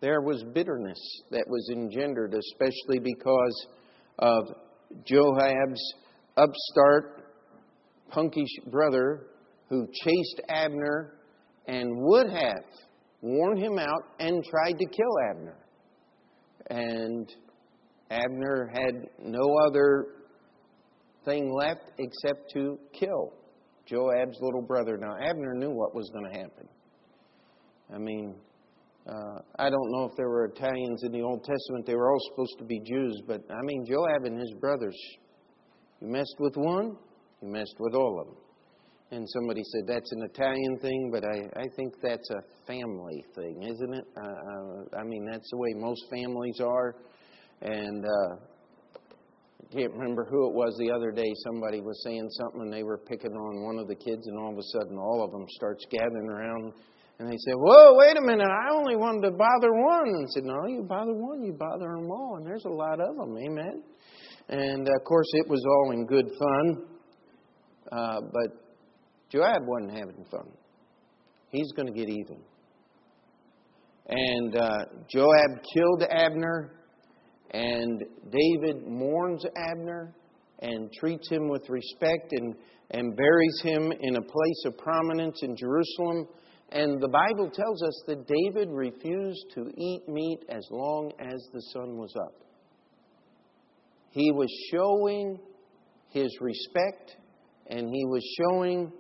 there 0.06 0.22
was 0.22 0.44
bitterness 0.54 1.00
that 1.32 1.46
was 1.48 1.68
engendered, 1.72 2.36
especially 2.36 3.00
because 3.00 3.68
of 4.20 4.44
Joab's 5.04 5.82
upstart, 6.38 7.34
punkish 8.14 8.70
brother 8.70 9.26
who 9.68 9.88
chased 10.04 10.42
Abner 10.48 11.16
and 11.66 11.90
would 11.92 12.30
have 12.30 12.64
warned 13.24 13.58
him 13.58 13.80
out 13.80 14.04
and 14.20 14.46
tried 14.46 14.74
to 14.74 14.86
kill 14.86 15.18
Abner. 15.32 15.58
And 16.70 17.28
Abner 18.12 18.70
had 18.72 19.08
no 19.24 19.56
other 19.68 20.06
thing 21.26 21.52
left 21.52 21.82
except 21.98 22.52
to 22.54 22.78
kill 22.94 23.34
Joab's 23.90 24.38
little 24.40 24.62
brother. 24.62 25.00
Now, 25.00 25.16
Abner 25.20 25.56
knew 25.56 25.72
what 25.72 25.96
was 25.96 26.12
going 26.14 26.32
to 26.32 26.38
happen. 26.38 26.70
I 27.92 27.98
mean, 27.98 28.36
uh, 29.08 29.40
I 29.60 29.70
don't 29.70 29.92
know 29.92 30.06
if 30.06 30.16
there 30.18 30.30
were 30.30 30.46
Italians 30.46 31.04
in 31.04 31.12
the 31.12 31.22
Old 31.22 31.44
Testament. 31.44 31.86
They 31.86 31.96
were 31.96 32.12
all 32.12 32.20
supposed 32.32 32.58
to 32.58 32.66
be 32.66 32.80
Jews, 32.80 33.22
but 33.28 33.42
I 33.52 33.62
mean, 33.64 33.86
Joab 33.88 34.26
and 34.26 34.40
his 34.40 34.52
brothers, 34.60 34.98
you 36.02 36.08
messed 36.08 36.36
with 36.40 36.56
one, 36.58 36.98
you 37.42 37.50
messed 37.50 37.76
with 37.80 37.94
all 37.94 38.20
of 38.20 38.28
them. 38.28 38.38
And 39.12 39.30
somebody 39.30 39.62
said 39.64 39.84
that's 39.88 40.12
an 40.12 40.24
Italian 40.24 40.80
thing, 40.80 41.12
but 41.12 41.24
I, 41.24 41.62
I 41.62 41.66
think 41.76 41.94
that's 42.02 42.28
a 42.32 42.42
family 42.66 43.24
thing, 43.36 43.62
isn't 43.62 43.94
it? 43.94 44.06
Uh, 44.18 44.28
uh 44.28 45.00
I 45.00 45.04
mean, 45.04 45.28
that's 45.32 45.50
the 45.52 45.58
way 45.58 45.74
most 45.76 46.02
families 46.10 46.60
are. 46.60 46.96
And 47.62 48.04
uh, 48.04 48.36
I 49.62 49.74
can't 49.78 49.94
remember 49.94 50.26
who 50.26 50.50
it 50.50 50.56
was 50.56 50.76
the 50.80 50.92
other 50.92 51.12
day. 51.12 51.32
Somebody 51.44 51.82
was 51.82 52.02
saying 52.04 52.28
something 52.32 52.62
and 52.62 52.74
they 52.74 52.84
were 52.84 52.98
picking 52.98 53.32
on 53.32 53.64
one 53.64 53.78
of 53.78 53.88
the 53.88 53.96
kids, 53.96 54.26
and 54.26 54.40
all 54.40 54.52
of 54.52 54.58
a 54.58 54.64
sudden, 54.74 54.98
all 54.98 55.24
of 55.24 55.32
them 55.32 55.46
starts 55.50 55.86
gathering 55.92 56.28
around 56.28 56.74
and 57.20 57.30
they 57.30 57.38
said, 57.38 57.56
Whoa, 57.56 57.98
wait 57.98 58.18
a 58.18 58.22
minute, 58.22 58.48
I 58.48 58.74
only 58.74 58.96
wanted 58.96 59.30
to 59.30 59.32
bother 59.32 59.72
one. 59.74 60.08
And 60.08 60.26
I 60.26 60.30
said, 60.34 60.44
No, 60.44 60.68
you 60.68 60.84
bother 60.84 61.14
one, 61.14 61.44
you 61.44 61.54
bother 61.54 61.88
them 61.96 62.12
all. 62.12 62.36
And 62.38 62.46
there's 62.46 62.66
a 62.66 62.70
lot 62.70 63.00
of 63.00 63.16
them, 63.16 63.38
amen. 63.38 63.84
And 64.50 64.88
of 64.88 65.04
course, 65.08 65.28
it 65.34 65.50
was 65.50 65.64
all 65.66 65.92
in 65.92 66.06
good 66.06 66.30
fun. 66.38 66.86
Uh, 67.92 68.20
but 68.34 68.66
Joab 69.32 69.62
wasn't 69.66 69.92
having 69.92 70.26
fun. 70.30 70.52
He's 71.50 71.72
going 71.74 71.88
to 71.88 71.94
get 71.94 72.10
even. 72.10 72.42
And 74.08 74.56
uh, 74.56 74.86
Joab 75.10 75.64
killed 75.74 76.04
Abner, 76.10 76.74
and 77.52 78.04
David 78.30 78.88
mourns 78.88 79.46
Abner 79.72 80.14
and 80.60 80.92
treats 80.94 81.30
him 81.30 81.50
with 81.50 81.68
respect 81.70 82.34
and, 82.34 82.56
and 82.92 83.16
buries 83.16 83.62
him 83.64 83.92
in 84.00 84.16
a 84.16 84.22
place 84.22 84.66
of 84.66 84.78
prominence 84.78 85.40
in 85.42 85.56
Jerusalem. 85.56 86.28
And 86.72 87.02
the 87.02 87.08
Bible 87.08 87.50
tells 87.52 87.84
us 87.84 88.04
that 88.08 88.28
David 88.28 88.70
refused 88.70 89.46
to 89.54 89.70
eat 89.78 90.02
meat 90.08 90.40
as 90.50 90.66
long 90.72 91.12
as 91.20 91.48
the 91.54 91.62
sun 91.74 91.98
was 91.98 92.14
up. 92.16 92.34
He 94.10 94.32
was 94.32 94.50
showing 94.72 95.40
his 96.10 96.36
respect 96.42 97.18
and 97.68 97.90
he 97.94 98.06
was 98.06 98.24
showing 98.40 98.92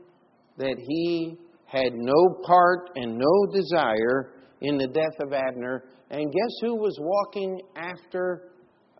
that 0.57 0.75
he 0.77 1.38
had 1.65 1.93
no 1.93 2.41
part 2.45 2.91
and 2.95 3.17
no 3.17 3.51
desire 3.53 4.34
in 4.62 4.77
the 4.77 4.88
death 4.88 5.17
of 5.22 5.34
Abner. 5.34 5.86
And 6.10 6.31
guess 6.31 6.51
who 6.62 6.75
was 6.75 6.98
walking 7.00 7.60
after 7.75 8.51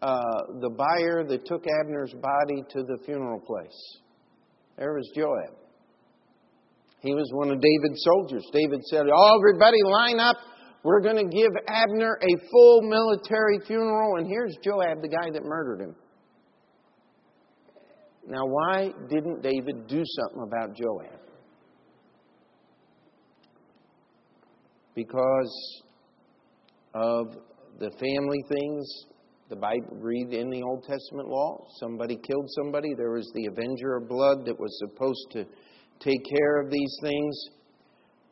uh, 0.02 0.18
the 0.62 0.70
buyer 0.70 1.24
that 1.28 1.46
took 1.46 1.66
Abner's 1.82 2.14
body 2.14 2.64
to 2.72 2.84
the 2.84 2.98
funeral 3.06 3.40
place? 3.40 4.00
There 4.78 4.94
was 4.94 5.10
Joab. 5.16 5.65
He 7.06 7.14
was 7.14 7.30
one 7.34 7.52
of 7.52 7.62
David's 7.62 8.04
soldiers. 8.04 8.44
David 8.52 8.84
said, 8.86 9.06
oh, 9.14 9.38
Everybody 9.40 9.78
line 9.86 10.20
up. 10.20 10.38
We're 10.84 11.02
going 11.02 11.18
to 11.18 11.36
give 11.36 11.52
Abner 11.68 12.18
a 12.20 12.50
full 12.52 12.82
military 12.82 13.60
funeral. 13.68 14.18
And 14.18 14.28
here's 14.28 14.58
Joab, 14.64 15.04
the 15.04 15.08
guy 15.08 15.30
that 15.32 15.44
murdered 15.44 15.82
him. 15.82 15.96
Now, 18.28 18.46
why 18.46 18.90
didn't 19.08 19.44
David 19.44 19.88
do 19.88 20.04
something 20.04 20.44
about 20.48 20.76
Joab? 20.76 21.20
Because 24.96 25.84
of 26.96 27.28
the 27.80 27.92
family 28.00 28.44
things 28.52 29.06
the 29.50 29.56
Bible 29.56 29.98
read 30.02 30.34
in 30.34 30.50
the 30.50 30.64
Old 30.64 30.84
Testament 30.86 31.28
law. 31.28 31.68
Somebody 31.80 32.16
killed 32.16 32.50
somebody. 32.56 32.90
There 32.98 33.12
was 33.12 33.30
the 33.36 33.46
avenger 33.46 33.98
of 33.98 34.10
blood 34.10 34.46
that 34.46 34.60
was 34.60 34.76
supposed 34.80 35.28
to 35.34 35.46
take 36.00 36.22
care 36.38 36.62
of 36.62 36.72
these 36.72 36.98
things. 37.02 37.50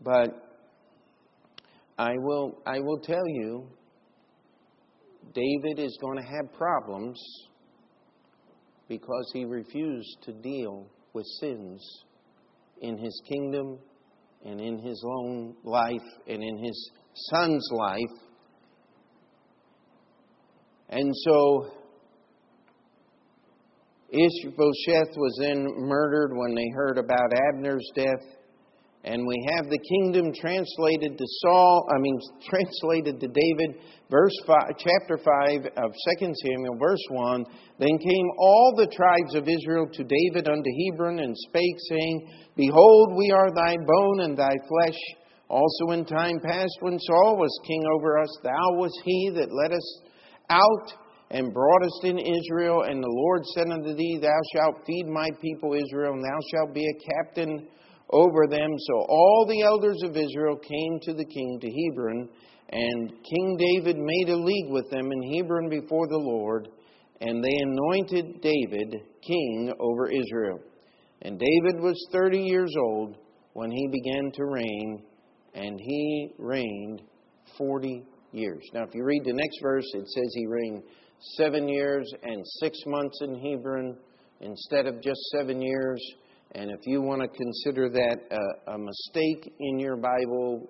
But 0.02 0.30
I 1.98 2.14
will, 2.18 2.62
I 2.66 2.80
will 2.80 3.00
tell 3.00 3.28
you, 3.28 3.68
David 5.34 5.80
is 5.80 5.98
going 6.02 6.18
to 6.18 6.24
have 6.24 6.54
problems 6.54 7.20
because 8.88 9.32
he 9.34 9.46
refused 9.46 10.18
to 10.24 10.34
deal 10.34 10.88
with 11.14 11.26
sins 11.40 12.04
in 12.82 12.98
his 12.98 13.22
kingdom 13.28 13.80
and 14.46 14.60
in 14.60 14.78
his 14.80 15.04
own 15.20 15.56
life 15.64 16.08
and 16.28 16.44
in 16.44 16.58
his 16.64 16.92
son's 17.32 17.68
life. 17.72 18.20
And 20.90 21.12
so 21.24 21.72
Ishbosheth 24.14 25.18
was 25.18 25.36
then 25.42 25.66
murdered 25.76 26.38
when 26.38 26.54
they 26.54 26.70
heard 26.76 27.00
about 27.00 27.34
Abner's 27.50 27.90
death. 27.96 28.38
And 29.06 29.28
we 29.28 29.36
have 29.52 29.70
the 29.70 29.80
kingdom 29.80 30.32
translated 30.34 31.18
to 31.18 31.26
Saul, 31.42 31.90
I 31.94 32.00
mean, 32.00 32.18
translated 32.50 33.20
to 33.20 33.28
David, 33.28 33.82
verse 34.10 34.38
five, 34.48 34.78
chapter 34.78 35.18
5 35.18 35.66
of 35.76 35.92
2 36.20 36.34
Samuel, 36.42 36.78
verse 36.80 37.04
1. 37.10 37.44
Then 37.80 37.98
came 37.98 38.30
all 38.38 38.74
the 38.78 38.88
tribes 38.88 39.36
of 39.36 39.50
Israel 39.50 39.90
to 39.92 40.04
David 40.04 40.48
unto 40.48 40.70
Hebron 40.86 41.20
and 41.20 41.36
spake, 41.50 41.78
saying, 41.90 42.30
Behold, 42.56 43.18
we 43.18 43.32
are 43.32 43.54
thy 43.54 43.76
bone 43.76 44.22
and 44.22 44.38
thy 44.38 44.56
flesh. 44.70 45.00
Also 45.50 45.92
in 45.92 46.06
time 46.06 46.40
past, 46.40 46.78
when 46.80 46.98
Saul 47.00 47.38
was 47.38 47.60
king 47.68 47.84
over 47.96 48.20
us, 48.20 48.38
thou 48.42 48.78
was 48.78 48.94
he 49.04 49.32
that 49.36 49.52
led 49.52 49.74
us 49.74 50.02
out 50.50 50.94
and 51.34 51.54
broughtest 51.54 52.04
in 52.04 52.20
Israel. 52.20 52.84
And 52.84 53.04
the 53.04 53.10
Lord 53.10 53.44
said 53.56 53.70
unto 53.70 53.96
thee, 53.96 54.20
Thou 54.22 54.40
shalt 54.56 54.86
feed 54.86 55.08
my 55.08 55.30
people 55.42 55.74
Israel, 55.74 56.14
and 56.14 56.24
thou 56.24 56.40
shalt 56.52 56.74
be 56.74 56.88
a 56.88 57.26
captain 57.26 57.68
over 58.12 58.48
them. 58.48 58.70
So 58.78 59.06
all 59.10 59.46
the 59.50 59.64
elders 59.64 60.02
of 60.04 60.16
Israel 60.16 60.56
came 60.58 61.00
to 61.02 61.14
the 61.14 61.26
king 61.26 61.60
to 61.60 61.68
Hebron, 61.68 62.30
and 62.70 63.10
King 63.10 63.58
David 63.58 63.98
made 63.98 64.30
a 64.30 64.38
league 64.38 64.70
with 64.70 64.90
them 64.92 65.12
in 65.12 65.34
Hebron 65.34 65.70
before 65.70 66.08
the 66.08 66.18
Lord, 66.18 66.70
and 67.22 67.44
they 67.44 67.56
anointed 67.62 68.42
David 68.42 68.96
king 69.26 69.74
over 69.80 70.10
Israel. 70.10 70.60
And 71.24 71.40
David 71.40 71.82
was 71.82 72.08
thirty 72.12 72.40
years 72.40 72.74
old 72.78 73.18
when 73.54 73.72
he 73.72 73.88
began 73.88 74.32
to 74.34 74.46
reign, 74.46 75.04
and 75.56 75.80
he 75.80 76.34
reigned 76.38 77.02
forty 77.58 78.04
years. 78.32 78.64
Now, 78.74 78.84
if 78.84 78.94
you 78.94 79.04
read 79.04 79.24
the 79.24 79.34
next 79.34 79.60
verse, 79.62 79.86
it 79.94 80.08
says 80.08 80.34
he 80.34 80.48
reigned 80.48 80.84
seven 81.38 81.68
years 81.68 82.12
and 82.24 82.44
six 82.60 82.78
months 82.86 83.20
in 83.22 83.36
Hebron 83.36 83.98
instead 84.42 84.88
of 84.88 85.02
just 85.02 85.20
seven 85.38 85.62
years. 85.62 86.02
And 86.56 86.70
if 86.70 86.80
you 86.86 87.02
want 87.02 87.22
to 87.22 87.28
consider 87.28 87.90
that 87.90 88.18
a, 88.32 88.72
a 88.74 88.78
mistake 88.78 89.54
in 89.60 89.80
your 89.80 89.96
Bible, 89.96 90.70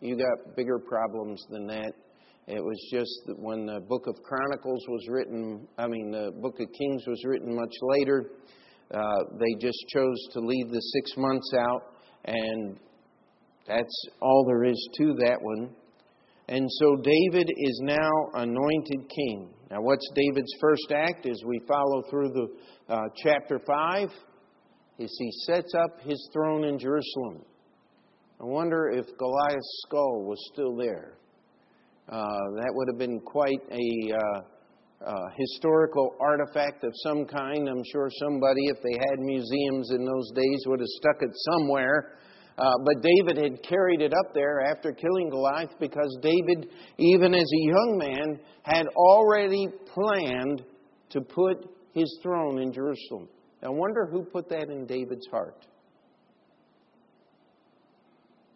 you 0.00 0.16
got 0.16 0.56
bigger 0.56 0.78
problems 0.78 1.44
than 1.50 1.66
that. 1.68 1.92
It 2.48 2.62
was 2.62 2.78
just 2.92 3.10
that 3.26 3.38
when 3.38 3.66
the 3.66 3.80
book 3.80 4.06
of 4.06 4.14
Chronicles 4.22 4.84
was 4.88 5.06
written, 5.08 5.66
I 5.78 5.88
mean, 5.88 6.10
the 6.12 6.30
book 6.40 6.60
of 6.60 6.68
Kings 6.78 7.04
was 7.06 7.20
written 7.24 7.54
much 7.54 7.74
later, 7.82 8.30
uh, 8.94 9.18
they 9.38 9.60
just 9.60 9.78
chose 9.92 10.16
to 10.32 10.40
leave 10.40 10.70
the 10.70 10.80
six 10.80 11.10
months 11.16 11.52
out, 11.58 11.82
and 12.24 12.78
that's 13.66 14.04
all 14.22 14.44
there 14.46 14.64
is 14.64 14.88
to 14.98 15.14
that 15.18 15.38
one. 15.40 15.70
And 16.48 16.66
so 16.70 16.96
David 16.96 17.50
is 17.56 17.80
now 17.82 18.10
anointed 18.34 19.10
king. 19.14 19.50
Now, 19.70 19.80
what's 19.80 20.08
David's 20.14 20.52
first 20.60 20.92
act 20.94 21.26
as 21.26 21.42
we 21.44 21.60
follow 21.66 22.02
through 22.08 22.30
the 22.30 22.94
uh, 22.94 23.00
chapter 23.16 23.60
5? 23.66 24.08
Is 24.98 25.14
he 25.18 25.30
sets 25.44 25.74
up 25.74 26.00
his 26.02 26.30
throne 26.32 26.64
in 26.64 26.78
Jerusalem. 26.78 27.44
I 28.40 28.44
wonder 28.44 28.88
if 28.90 29.06
Goliath's 29.18 29.82
skull 29.86 30.24
was 30.24 30.38
still 30.52 30.76
there. 30.76 31.18
Uh, 32.08 32.18
that 32.56 32.70
would 32.72 32.88
have 32.88 32.98
been 32.98 33.20
quite 33.20 33.60
a 33.72 34.14
uh, 34.14 34.40
uh, 35.04 35.28
historical 35.36 36.14
artifact 36.20 36.84
of 36.84 36.92
some 37.02 37.26
kind. 37.26 37.68
I'm 37.68 37.82
sure 37.92 38.08
somebody, 38.20 38.66
if 38.66 38.76
they 38.82 38.92
had 38.92 39.18
museums 39.18 39.90
in 39.90 40.04
those 40.04 40.30
days, 40.34 40.64
would 40.66 40.80
have 40.80 40.88
stuck 40.88 41.22
it 41.22 41.30
somewhere 41.52 42.18
uh, 42.58 42.72
but 42.84 43.02
David 43.02 43.42
had 43.42 43.62
carried 43.62 44.00
it 44.00 44.14
up 44.14 44.32
there 44.32 44.62
after 44.62 44.92
killing 44.92 45.28
Goliath 45.28 45.74
because 45.78 46.18
David, 46.22 46.70
even 46.98 47.34
as 47.34 47.44
a 47.44 47.66
young 47.66 47.96
man, 47.98 48.40
had 48.62 48.86
already 48.96 49.68
planned 49.92 50.62
to 51.10 51.20
put 51.20 51.68
his 51.92 52.18
throne 52.22 52.60
in 52.60 52.72
Jerusalem. 52.72 53.28
I 53.62 53.68
wonder 53.68 54.06
who 54.06 54.24
put 54.24 54.48
that 54.48 54.70
in 54.70 54.86
David's 54.86 55.26
heart. 55.30 55.66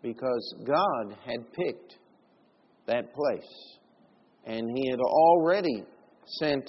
Because 0.02 0.54
God 0.66 1.16
had 1.26 1.52
picked 1.52 1.99
that 2.87 3.12
place. 3.14 3.78
And 4.47 4.66
he 4.75 4.88
had 4.88 5.00
already 5.00 5.85
sent 6.38 6.64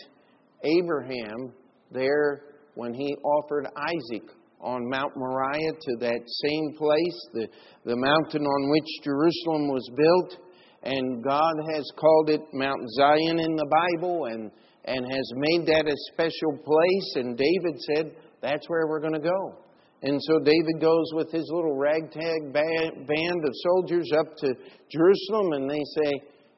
Abraham 0.63 1.53
there 1.91 2.43
when 2.75 2.93
he 2.93 3.15
offered 3.23 3.67
Isaac 3.77 4.29
on 4.61 4.89
Mount 4.89 5.11
Moriah 5.15 5.73
to 5.73 5.95
that 5.99 6.21
same 6.25 6.77
place, 6.77 7.19
the, 7.33 7.47
the 7.85 7.95
mountain 7.95 8.43
on 8.45 8.71
which 8.71 8.87
Jerusalem 9.03 9.67
was 9.69 9.89
built. 9.95 10.39
And 10.83 11.23
God 11.23 11.53
has 11.73 11.85
called 11.95 12.29
it 12.29 12.41
Mount 12.53 12.81
Zion 12.97 13.39
in 13.39 13.55
the 13.55 13.69
Bible 13.69 14.25
and, 14.25 14.51
and 14.85 15.05
has 15.05 15.31
made 15.35 15.67
that 15.67 15.87
a 15.87 15.95
special 16.13 16.57
place. 16.57 17.15
And 17.15 17.37
David 17.37 17.79
said, 17.93 18.11
That's 18.41 18.67
where 18.67 18.87
we're 18.87 19.01
going 19.01 19.13
to 19.13 19.19
go. 19.19 19.57
And 20.03 20.19
so 20.23 20.39
David 20.39 20.81
goes 20.81 21.05
with 21.13 21.31
his 21.31 21.47
little 21.53 21.77
ragtag 21.77 22.51
band 22.51 23.45
of 23.45 23.53
soldiers 23.53 24.09
up 24.17 24.35
to 24.37 24.55
Jerusalem, 24.89 25.53
and 25.53 25.69
they 25.69 25.83
say, 26.01 26.11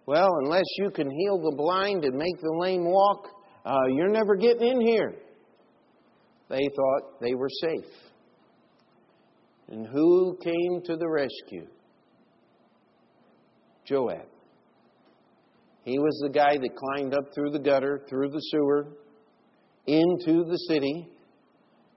Well, 0.06 0.30
unless 0.46 0.68
you 0.78 0.90
can 0.92 1.10
heal 1.10 1.38
the 1.40 1.56
blind 1.58 2.06
and 2.06 2.16
make 2.16 2.40
the 2.40 2.58
lame 2.60 2.86
walk, 2.86 3.28
uh, 3.66 3.88
you're 3.94 4.12
never 4.12 4.36
getting 4.36 4.68
in 4.68 4.82
here 4.82 5.16
they 6.54 6.70
thought 6.76 7.20
they 7.20 7.34
were 7.34 7.50
safe. 7.50 7.92
And 9.70 9.88
who 9.88 10.38
came 10.44 10.82
to 10.86 10.96
the 10.96 11.10
rescue? 11.10 11.66
Joab. 13.86 14.28
He 15.84 15.98
was 15.98 16.18
the 16.24 16.30
guy 16.30 16.58
that 16.58 16.76
climbed 16.76 17.14
up 17.16 17.26
through 17.34 17.52
the 17.52 17.60
gutter, 17.60 18.06
through 18.08 18.30
the 18.30 18.40
sewer. 18.40 18.88
into 19.86 20.46
the 20.46 20.58
city 20.70 21.10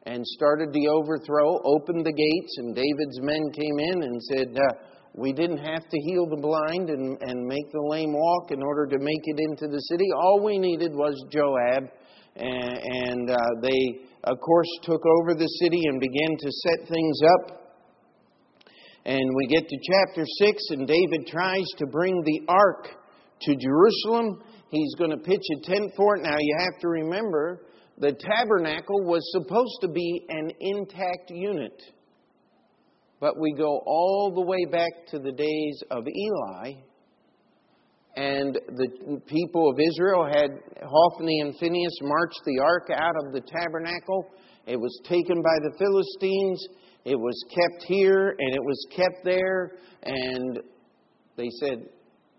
and 0.06 0.26
started 0.26 0.72
the 0.72 0.88
overthrow, 0.88 1.60
opened 1.64 2.04
the 2.04 2.12
gates, 2.12 2.58
and 2.58 2.74
David's 2.74 3.20
men 3.20 3.50
came 3.52 3.78
in 3.78 4.02
and 4.02 4.22
said, 4.22 4.56
uh, 4.56 4.78
We 5.14 5.32
didn't 5.32 5.58
have 5.58 5.88
to 5.88 5.98
heal 6.06 6.26
the 6.26 6.40
blind 6.40 6.90
and, 6.90 7.18
and 7.20 7.46
make 7.46 7.70
the 7.72 7.86
lame 7.90 8.12
walk 8.12 8.50
in 8.50 8.62
order 8.62 8.86
to 8.86 8.98
make 8.98 9.22
it 9.22 9.38
into 9.38 9.68
the 9.68 9.80
city. 9.90 10.06
All 10.16 10.42
we 10.42 10.58
needed 10.58 10.92
was 10.94 11.14
Joab. 11.30 11.90
And, 12.38 13.30
uh, 13.30 13.36
they, 13.62 14.00
of 14.24 14.38
course, 14.40 14.68
took 14.82 15.02
over 15.04 15.34
the 15.34 15.48
city 15.62 15.82
and 15.84 16.00
began 16.00 16.36
to 16.38 16.50
set 16.50 16.88
things 16.88 17.20
up. 17.34 17.62
And 19.06 19.30
we 19.36 19.46
get 19.46 19.68
to 19.68 19.76
chapter 19.76 20.24
6, 20.26 20.62
and 20.70 20.88
David 20.88 21.28
tries 21.28 21.66
to 21.78 21.86
bring 21.86 22.22
the 22.24 22.40
ark 22.48 22.88
to 23.42 23.54
Jerusalem. 23.54 24.42
He's 24.70 24.94
going 24.96 25.10
to 25.10 25.18
pitch 25.18 25.44
a 25.56 25.60
tent 25.62 25.92
for 25.96 26.16
it. 26.16 26.22
Now, 26.22 26.36
you 26.40 26.56
have 26.58 26.80
to 26.80 26.88
remember 26.88 27.66
the 27.98 28.12
tabernacle 28.12 29.04
was 29.04 29.22
supposed 29.32 29.80
to 29.80 29.88
be 29.88 30.26
an 30.28 30.50
intact 30.60 31.30
unit. 31.30 31.80
But 33.20 33.38
we 33.38 33.54
go 33.54 33.80
all 33.86 34.32
the 34.34 34.42
way 34.42 34.66
back 34.70 34.92
to 35.08 35.18
the 35.18 35.32
days 35.32 35.82
of 35.90 36.04
Eli, 36.06 36.72
and 38.16 38.54
the 38.54 39.20
people 39.26 39.70
of 39.70 39.78
Israel 39.78 40.24
had 40.24 40.50
Hophni 40.82 41.40
and 41.40 41.54
Phinehas 41.58 41.98
march 42.00 42.32
the 42.46 42.60
ark 42.64 42.88
out 42.90 43.14
of 43.26 43.32
the 43.34 43.42
tabernacle. 43.42 44.30
It 44.66 44.80
was 44.80 44.98
taken 45.04 45.42
by 45.42 45.56
the 45.62 45.72
Philistines. 45.78 46.66
It 47.04 47.14
was 47.14 47.44
kept 47.50 47.84
here 47.84 48.34
and 48.38 48.54
it 48.54 48.62
was 48.62 48.86
kept 48.96 49.22
there. 49.22 49.72
And 50.02 50.60
they 51.36 51.50
said, 51.60 51.84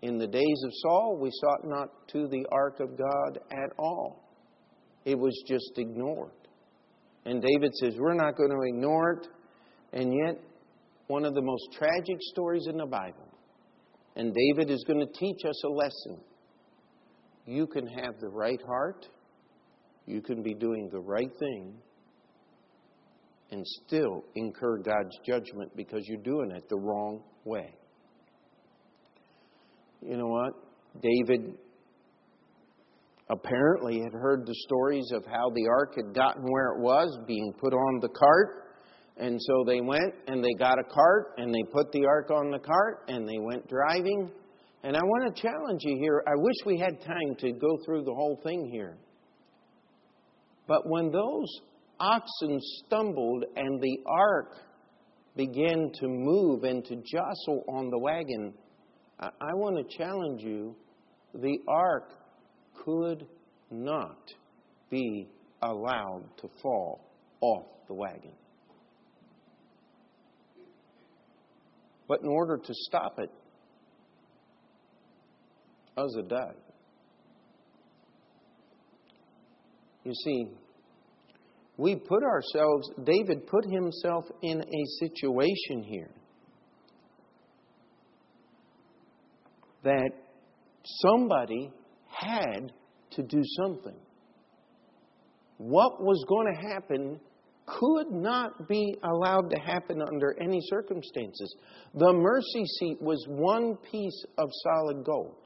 In 0.02 0.18
the 0.18 0.26
days 0.26 0.62
of 0.64 0.72
Saul, 0.82 1.18
we 1.22 1.30
sought 1.32 1.68
not 1.68 1.88
to 2.08 2.26
the 2.26 2.44
ark 2.50 2.80
of 2.80 2.98
God 2.98 3.38
at 3.52 3.72
all. 3.78 4.24
It 5.04 5.16
was 5.16 5.40
just 5.46 5.72
ignored. 5.76 6.32
And 7.24 7.40
David 7.40 7.72
says, 7.76 7.94
We're 7.98 8.14
not 8.14 8.36
going 8.36 8.50
to 8.50 8.66
ignore 8.66 9.12
it. 9.12 9.28
And 9.92 10.12
yet, 10.26 10.40
one 11.06 11.24
of 11.24 11.34
the 11.34 11.42
most 11.42 11.68
tragic 11.72 12.16
stories 12.32 12.66
in 12.68 12.78
the 12.78 12.86
Bible. 12.86 13.27
And 14.18 14.34
David 14.34 14.68
is 14.68 14.84
going 14.86 14.98
to 14.98 15.12
teach 15.18 15.44
us 15.48 15.62
a 15.64 15.68
lesson. 15.68 16.20
You 17.46 17.68
can 17.68 17.86
have 17.86 18.18
the 18.20 18.28
right 18.28 18.60
heart, 18.66 19.06
you 20.06 20.20
can 20.20 20.42
be 20.42 20.54
doing 20.54 20.90
the 20.92 21.00
right 21.00 21.30
thing, 21.38 21.74
and 23.52 23.64
still 23.86 24.24
incur 24.34 24.78
God's 24.78 25.16
judgment 25.24 25.74
because 25.76 26.02
you're 26.06 26.22
doing 26.22 26.50
it 26.50 26.68
the 26.68 26.76
wrong 26.76 27.22
way. 27.44 27.72
You 30.02 30.16
know 30.16 30.26
what? 30.26 30.52
David 31.00 31.54
apparently 33.30 34.00
had 34.00 34.12
heard 34.12 34.46
the 34.46 34.54
stories 34.66 35.10
of 35.14 35.24
how 35.26 35.50
the 35.54 35.68
ark 35.68 35.94
had 35.96 36.14
gotten 36.14 36.42
where 36.42 36.72
it 36.72 36.80
was, 36.80 37.16
being 37.26 37.52
put 37.60 37.72
on 37.72 38.00
the 38.00 38.08
cart. 38.08 38.67
And 39.18 39.40
so 39.40 39.64
they 39.66 39.80
went 39.80 40.14
and 40.28 40.44
they 40.44 40.54
got 40.58 40.78
a 40.78 40.84
cart 40.84 41.34
and 41.38 41.52
they 41.52 41.62
put 41.72 41.90
the 41.92 42.06
ark 42.06 42.30
on 42.30 42.50
the 42.50 42.58
cart 42.58 43.04
and 43.08 43.28
they 43.28 43.38
went 43.38 43.68
driving. 43.68 44.30
And 44.84 44.96
I 44.96 45.00
want 45.02 45.34
to 45.34 45.42
challenge 45.42 45.80
you 45.82 45.98
here. 45.98 46.22
I 46.26 46.34
wish 46.36 46.54
we 46.64 46.78
had 46.78 47.00
time 47.00 47.34
to 47.40 47.52
go 47.52 47.78
through 47.84 48.04
the 48.04 48.14
whole 48.14 48.40
thing 48.44 48.70
here. 48.70 48.96
But 50.68 50.88
when 50.88 51.10
those 51.10 51.48
oxen 51.98 52.60
stumbled 52.86 53.44
and 53.56 53.82
the 53.82 53.98
ark 54.06 54.52
began 55.36 55.90
to 56.00 56.06
move 56.06 56.62
and 56.62 56.84
to 56.84 56.96
jostle 56.96 57.64
on 57.68 57.90
the 57.90 57.98
wagon, 57.98 58.54
I 59.18 59.54
want 59.54 59.76
to 59.76 59.96
challenge 59.98 60.42
you. 60.42 60.76
The 61.34 61.58
ark 61.66 62.12
could 62.84 63.26
not 63.70 64.30
be 64.90 65.28
allowed 65.62 66.24
to 66.40 66.48
fall 66.62 67.00
off 67.40 67.66
the 67.88 67.94
wagon. 67.94 68.32
But 72.08 72.22
in 72.22 72.28
order 72.28 72.56
to 72.56 72.74
stop 72.74 73.18
it, 73.18 73.30
Uzzah 75.96 76.22
died. 76.22 76.54
You 80.04 80.12
see, 80.14 80.46
we 81.76 81.96
put 81.96 82.22
ourselves, 82.22 82.90
David 83.04 83.46
put 83.46 83.64
himself 83.66 84.24
in 84.42 84.60
a 84.60 85.06
situation 85.06 85.82
here 85.84 86.10
that 89.84 90.10
somebody 91.02 91.70
had 92.06 92.72
to 93.12 93.22
do 93.22 93.42
something. 93.62 93.96
What 95.58 96.00
was 96.00 96.24
going 96.28 96.54
to 96.54 96.68
happen 96.68 97.20
could 97.78 98.10
not 98.10 98.68
be 98.68 98.96
allowed 99.02 99.50
to 99.50 99.58
happen 99.58 100.00
under 100.02 100.34
any 100.40 100.60
circumstances. 100.68 101.54
The 101.94 102.12
mercy 102.12 102.64
seat 102.78 103.00
was 103.00 103.24
one 103.28 103.76
piece 103.90 104.24
of 104.38 104.48
solid 104.64 105.04
gold. 105.04 105.36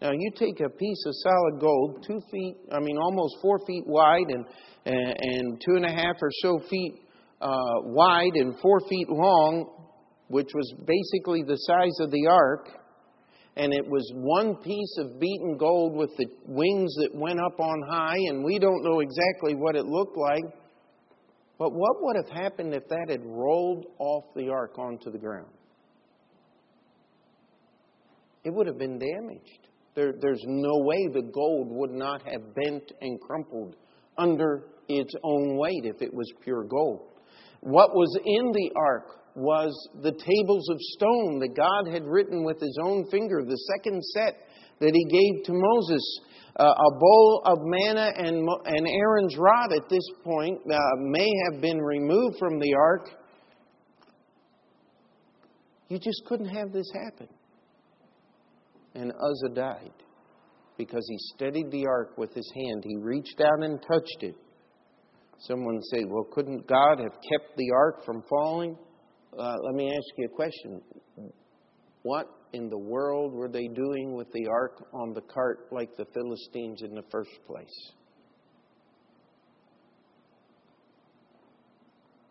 Now, 0.00 0.10
you 0.10 0.30
take 0.34 0.58
a 0.60 0.68
piece 0.68 1.04
of 1.06 1.12
solid 1.22 1.60
gold, 1.60 2.04
two 2.04 2.20
feet, 2.32 2.56
I 2.72 2.80
mean, 2.80 2.98
almost 2.98 3.36
four 3.40 3.60
feet 3.66 3.84
wide 3.86 4.26
and, 4.30 4.44
and 4.84 5.62
two 5.64 5.76
and 5.76 5.84
a 5.84 5.92
half 5.92 6.16
or 6.20 6.30
so 6.42 6.60
feet 6.68 6.94
uh, 7.40 7.82
wide 7.84 8.34
and 8.34 8.58
four 8.60 8.80
feet 8.88 9.08
long, 9.08 9.70
which 10.28 10.48
was 10.54 10.74
basically 10.86 11.42
the 11.42 11.56
size 11.56 11.96
of 12.00 12.10
the 12.10 12.26
ark, 12.26 12.68
and 13.56 13.72
it 13.72 13.86
was 13.86 14.10
one 14.16 14.56
piece 14.56 14.96
of 14.98 15.20
beaten 15.20 15.56
gold 15.58 15.94
with 15.94 16.10
the 16.16 16.26
wings 16.46 16.94
that 16.96 17.10
went 17.14 17.38
up 17.38 17.60
on 17.60 17.82
high, 17.88 18.18
and 18.28 18.42
we 18.44 18.58
don't 18.58 18.82
know 18.82 19.00
exactly 19.00 19.54
what 19.54 19.76
it 19.76 19.84
looked 19.84 20.16
like. 20.16 20.44
But 21.62 21.74
what 21.74 22.02
would 22.02 22.16
have 22.16 22.28
happened 22.28 22.74
if 22.74 22.88
that 22.88 23.06
had 23.08 23.24
rolled 23.24 23.86
off 24.00 24.24
the 24.34 24.48
ark 24.48 24.80
onto 24.80 25.12
the 25.12 25.18
ground? 25.18 25.52
It 28.42 28.52
would 28.52 28.66
have 28.66 28.78
been 28.78 28.98
damaged. 28.98 29.68
There, 29.94 30.12
there's 30.20 30.42
no 30.44 30.78
way 30.78 31.06
the 31.12 31.22
gold 31.22 31.68
would 31.70 31.92
not 31.92 32.22
have 32.22 32.52
bent 32.56 32.90
and 33.00 33.20
crumpled 33.20 33.76
under 34.18 34.64
its 34.88 35.14
own 35.22 35.56
weight 35.56 35.84
if 35.84 36.02
it 36.02 36.12
was 36.12 36.28
pure 36.42 36.64
gold. 36.64 37.10
What 37.60 37.94
was 37.94 38.12
in 38.24 38.50
the 38.50 38.72
ark 38.74 39.20
was 39.36 39.72
the 40.02 40.10
tables 40.10 40.68
of 40.68 40.78
stone 40.80 41.38
that 41.38 41.54
God 41.56 41.92
had 41.92 42.04
written 42.04 42.42
with 42.42 42.58
his 42.58 42.76
own 42.82 43.08
finger, 43.08 43.40
the 43.44 43.68
second 43.76 44.02
set 44.02 44.34
that 44.80 44.94
he 44.96 45.04
gave 45.04 45.44
to 45.44 45.52
Moses. 45.52 46.20
Uh, 46.54 46.64
a 46.64 46.98
bowl 46.98 47.42
of 47.46 47.58
manna 47.62 48.12
and, 48.16 48.46
and 48.66 48.86
Aaron's 48.86 49.36
rod 49.38 49.72
at 49.72 49.88
this 49.88 50.06
point 50.22 50.58
uh, 50.70 50.78
may 50.98 51.30
have 51.50 51.62
been 51.62 51.78
removed 51.78 52.36
from 52.38 52.58
the 52.58 52.74
ark. 52.74 53.08
You 55.88 55.98
just 55.98 56.22
couldn't 56.26 56.48
have 56.48 56.72
this 56.72 56.90
happen. 56.92 57.28
And 58.94 59.12
Uzzah 59.12 59.54
died 59.54 59.92
because 60.76 61.06
he 61.08 61.16
steadied 61.34 61.70
the 61.70 61.86
ark 61.86 62.18
with 62.18 62.34
his 62.34 62.50
hand. 62.54 62.84
He 62.84 62.96
reached 62.96 63.40
out 63.40 63.62
and 63.62 63.80
touched 63.80 64.22
it. 64.22 64.34
Someone 65.38 65.80
said, 65.90 66.04
Well, 66.08 66.26
couldn't 66.32 66.66
God 66.66 66.98
have 66.98 67.12
kept 67.12 67.56
the 67.56 67.70
ark 67.74 68.04
from 68.04 68.22
falling? 68.28 68.76
Uh, 69.38 69.54
let 69.64 69.74
me 69.74 69.88
ask 69.88 70.18
you 70.18 70.26
a 70.26 70.36
question. 70.36 70.82
What 72.02 72.26
in 72.52 72.68
the 72.68 72.78
world 72.78 73.32
were 73.32 73.48
they 73.48 73.68
doing 73.68 74.14
with 74.14 74.30
the 74.32 74.46
ark 74.48 74.84
on 74.92 75.12
the 75.14 75.22
cart 75.22 75.66
like 75.70 75.96
the 75.96 76.06
Philistines 76.12 76.82
in 76.82 76.94
the 76.94 77.04
first 77.10 77.30
place? 77.46 77.92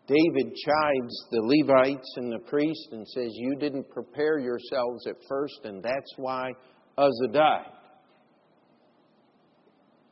David 0.06 0.52
chides 0.54 1.26
the 1.30 1.42
Levites 1.42 2.14
and 2.16 2.32
the 2.32 2.40
priests 2.40 2.88
and 2.92 3.06
says, 3.06 3.30
You 3.34 3.54
didn't 3.58 3.88
prepare 3.90 4.38
yourselves 4.38 5.06
at 5.06 5.16
first, 5.28 5.60
and 5.64 5.82
that's 5.82 6.12
why 6.16 6.50
Uzzah 6.98 7.32
died. 7.32 7.72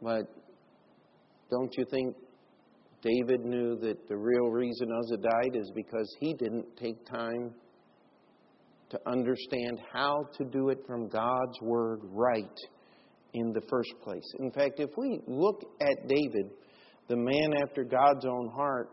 But 0.01 0.23
don't 1.51 1.73
you 1.77 1.85
think 1.91 2.17
David 3.03 3.45
knew 3.45 3.77
that 3.81 4.09
the 4.09 4.17
real 4.17 4.49
reason 4.51 4.89
Uzzah 4.93 5.23
died 5.23 5.57
is 5.57 5.71
because 5.75 6.17
he 6.21 6.35
didn't 6.35 6.67
take 6.77 7.05
time 7.07 7.53
to 8.91 8.99
understand 9.07 9.81
how 9.93 10.25
to 10.37 10.45
do 10.45 10.69
it 10.69 10.79
from 10.87 11.09
God's 11.09 11.61
Word 11.63 12.01
right 12.05 12.59
in 13.35 13.53
the 13.53 13.63
first 13.71 13.93
place. 14.03 14.29
In 14.39 14.51
fact, 14.51 14.81
if 14.81 14.91
we 14.97 15.21
look 15.27 15.63
at 15.81 16.09
David, 16.09 16.51
the 17.09 17.17
man 17.17 17.55
after 17.63 17.85
God's 17.85 18.27
own 18.27 18.51
heart, 18.55 18.91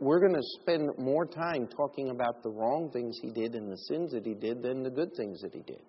we're 0.00 0.20
going 0.20 0.34
to 0.34 0.60
spend 0.60 0.88
more 0.98 1.26
time 1.26 1.68
talking 1.76 2.10
about 2.10 2.42
the 2.42 2.50
wrong 2.50 2.90
things 2.92 3.18
he 3.20 3.30
did 3.30 3.54
and 3.54 3.70
the 3.70 3.76
sins 3.88 4.12
that 4.12 4.24
he 4.24 4.34
did 4.34 4.62
than 4.62 4.82
the 4.82 4.90
good 4.90 5.10
things 5.16 5.40
that 5.42 5.52
he 5.52 5.60
did. 5.60 5.82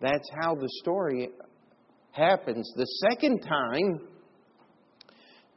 That's 0.00 0.28
how 0.42 0.54
the 0.54 0.68
story 0.82 1.28
happens. 2.10 2.70
The 2.76 2.86
second 3.10 3.40
time, 3.40 4.08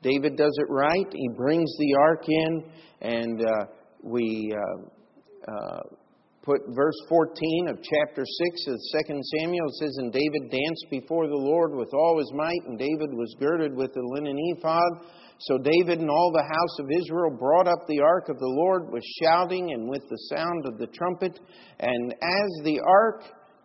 David 0.02 0.38
does 0.38 0.56
it 0.58 0.68
right. 0.70 1.08
He 1.12 1.30
brings 1.36 1.70
the 1.78 1.96
ark 2.00 2.24
in, 2.28 2.64
and 3.02 3.42
uh, 3.42 3.66
we 4.06 4.54
uh, 4.54 5.52
uh, 5.52 5.82
put 6.44 6.62
verse 6.70 6.96
14 7.10 7.70
of 7.70 7.78
chapter 7.82 8.24
6 8.24 8.68
of 8.68 8.78
2 9.08 9.22
Samuel. 9.40 9.66
It 9.68 9.76
says, 9.82 9.98
And 9.98 10.14
David 10.14 10.52
danced 10.52 10.86
before 10.92 11.28
the 11.28 11.36
Lord 11.36 11.74
with 11.74 11.90
all 11.92 12.20
his 12.20 12.32
might, 12.36 12.62
and 12.68 12.78
David 12.78 13.10
was 13.14 13.36
girded 13.40 13.76
with 13.76 13.94
the 13.94 14.04
linen 14.04 14.38
ephod. 14.56 15.10
So 15.40 15.58
David 15.58 16.00
and 16.00 16.10
all 16.10 16.32
the 16.32 16.44
house 16.48 16.80
of 16.80 16.92
Israel 17.02 17.36
brought 17.38 17.68
up 17.68 17.88
the 17.88 18.00
ark 18.00 18.30
of 18.30 18.38
the 18.38 18.48
Lord 18.48 18.92
with 18.92 19.04
shouting 19.22 19.74
and 19.74 19.90
with 19.90 20.04
the 20.08 20.36
sound 20.36 20.66
of 20.66 20.78
the 20.78 20.88
trumpet. 20.88 21.40
And 21.80 22.14
as 22.14 22.64
the 22.64 22.80
ark 22.88 23.24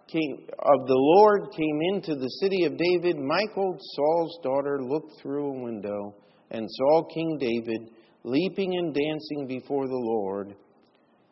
came, 0.09 0.49
of 0.59 0.87
the 0.89 0.97
Lord 0.97 1.53
came 1.53 1.81
into 1.93 2.17
the 2.17 2.31
city 2.41 2.65
of 2.65 2.79
David, 2.79 3.17
Michal, 3.19 3.77
Saul's 3.79 4.39
daughter, 4.43 4.81
looked 4.83 5.21
through 5.21 5.47
a 5.47 5.63
window 5.65 6.17
and 6.51 6.67
saw 6.69 7.05
King 7.15 7.39
David 7.39 7.91
leaping 8.25 8.77
and 8.77 8.95
dancing 8.95 9.47
before 9.47 9.87
the 9.87 9.95
Lord, 9.95 10.55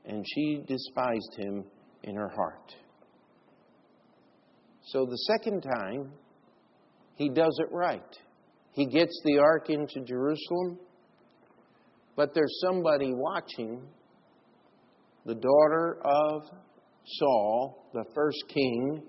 and 0.05 0.25
she 0.35 0.63
despised 0.67 1.35
him 1.37 1.65
in 2.05 2.17
her 2.17 2.31
heart. 2.31 2.75
So 4.87 5.05
the 5.05 5.17
second 5.17 5.63
time, 5.63 6.13
he 7.17 7.29
does 7.29 7.59
it 7.61 7.69
right. 7.71 8.17
He 8.73 8.87
gets 8.87 9.21
the 9.25 9.39
ark 9.39 9.71
into 9.71 10.01
Jerusalem, 10.07 10.79
but 12.17 12.33
there's 12.33 12.61
somebody 12.65 13.13
watching, 13.13 13.83
the 15.27 15.35
daughter 15.35 15.99
of 16.05 16.43
Saul, 17.05 17.91
the 17.93 18.05
first 18.15 18.45
king. 18.49 19.03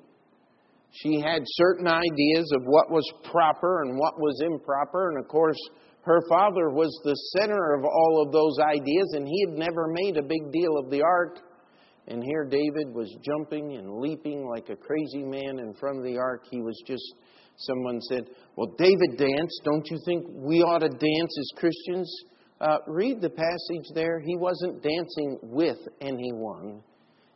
She 0.92 1.22
had 1.22 1.42
certain 1.46 1.88
ideas 1.88 2.52
of 2.56 2.63
what 2.65 2.92
was 2.92 3.10
proper 3.32 3.84
and 3.84 3.98
what 3.98 4.20
was 4.20 4.42
improper, 4.44 5.12
and 5.12 5.24
of 5.24 5.30
course, 5.30 5.58
her 6.04 6.22
father 6.30 6.70
was 6.70 6.98
the 7.04 7.16
center 7.38 7.76
of 7.76 7.84
all 7.84 8.24
of 8.26 8.32
those 8.32 8.58
ideas, 8.60 9.14
and 9.14 9.28
he 9.28 9.46
had 9.48 9.58
never 9.58 9.88
made 9.88 10.18
a 10.18 10.24
big 10.24 10.52
deal 10.52 10.78
of 10.78 10.90
the 10.90 11.02
ark. 11.02 11.40
And 12.08 12.24
here 12.24 12.46
David 12.46 12.94
was 12.94 13.14
jumping 13.22 13.76
and 13.78 14.00
leaping 14.00 14.48
like 14.48 14.70
a 14.70 14.76
crazy 14.76 15.24
man 15.24 15.60
in 15.60 15.74
front 15.80 15.98
of 15.98 16.04
the 16.04 16.18
ark. 16.18 16.46
He 16.50 16.62
was 16.62 16.82
just, 16.88 17.04
someone 17.58 18.02
said, 18.02 18.24
Well, 18.56 18.74
David 18.78 19.18
danced. 19.18 19.62
Don't 19.64 19.86
you 19.92 20.00
think 20.06 20.26
we 20.32 20.62
ought 20.64 20.80
to 20.80 20.90
dance 20.90 21.38
as 21.40 21.52
Christians? 21.56 22.24
Uh, 22.62 22.78
read 22.88 23.22
the 23.22 23.30
passage 23.30 23.94
there. 23.94 24.20
He 24.20 24.36
wasn't 24.36 24.82
dancing 24.82 25.38
with 25.44 25.78
anyone, 26.02 26.82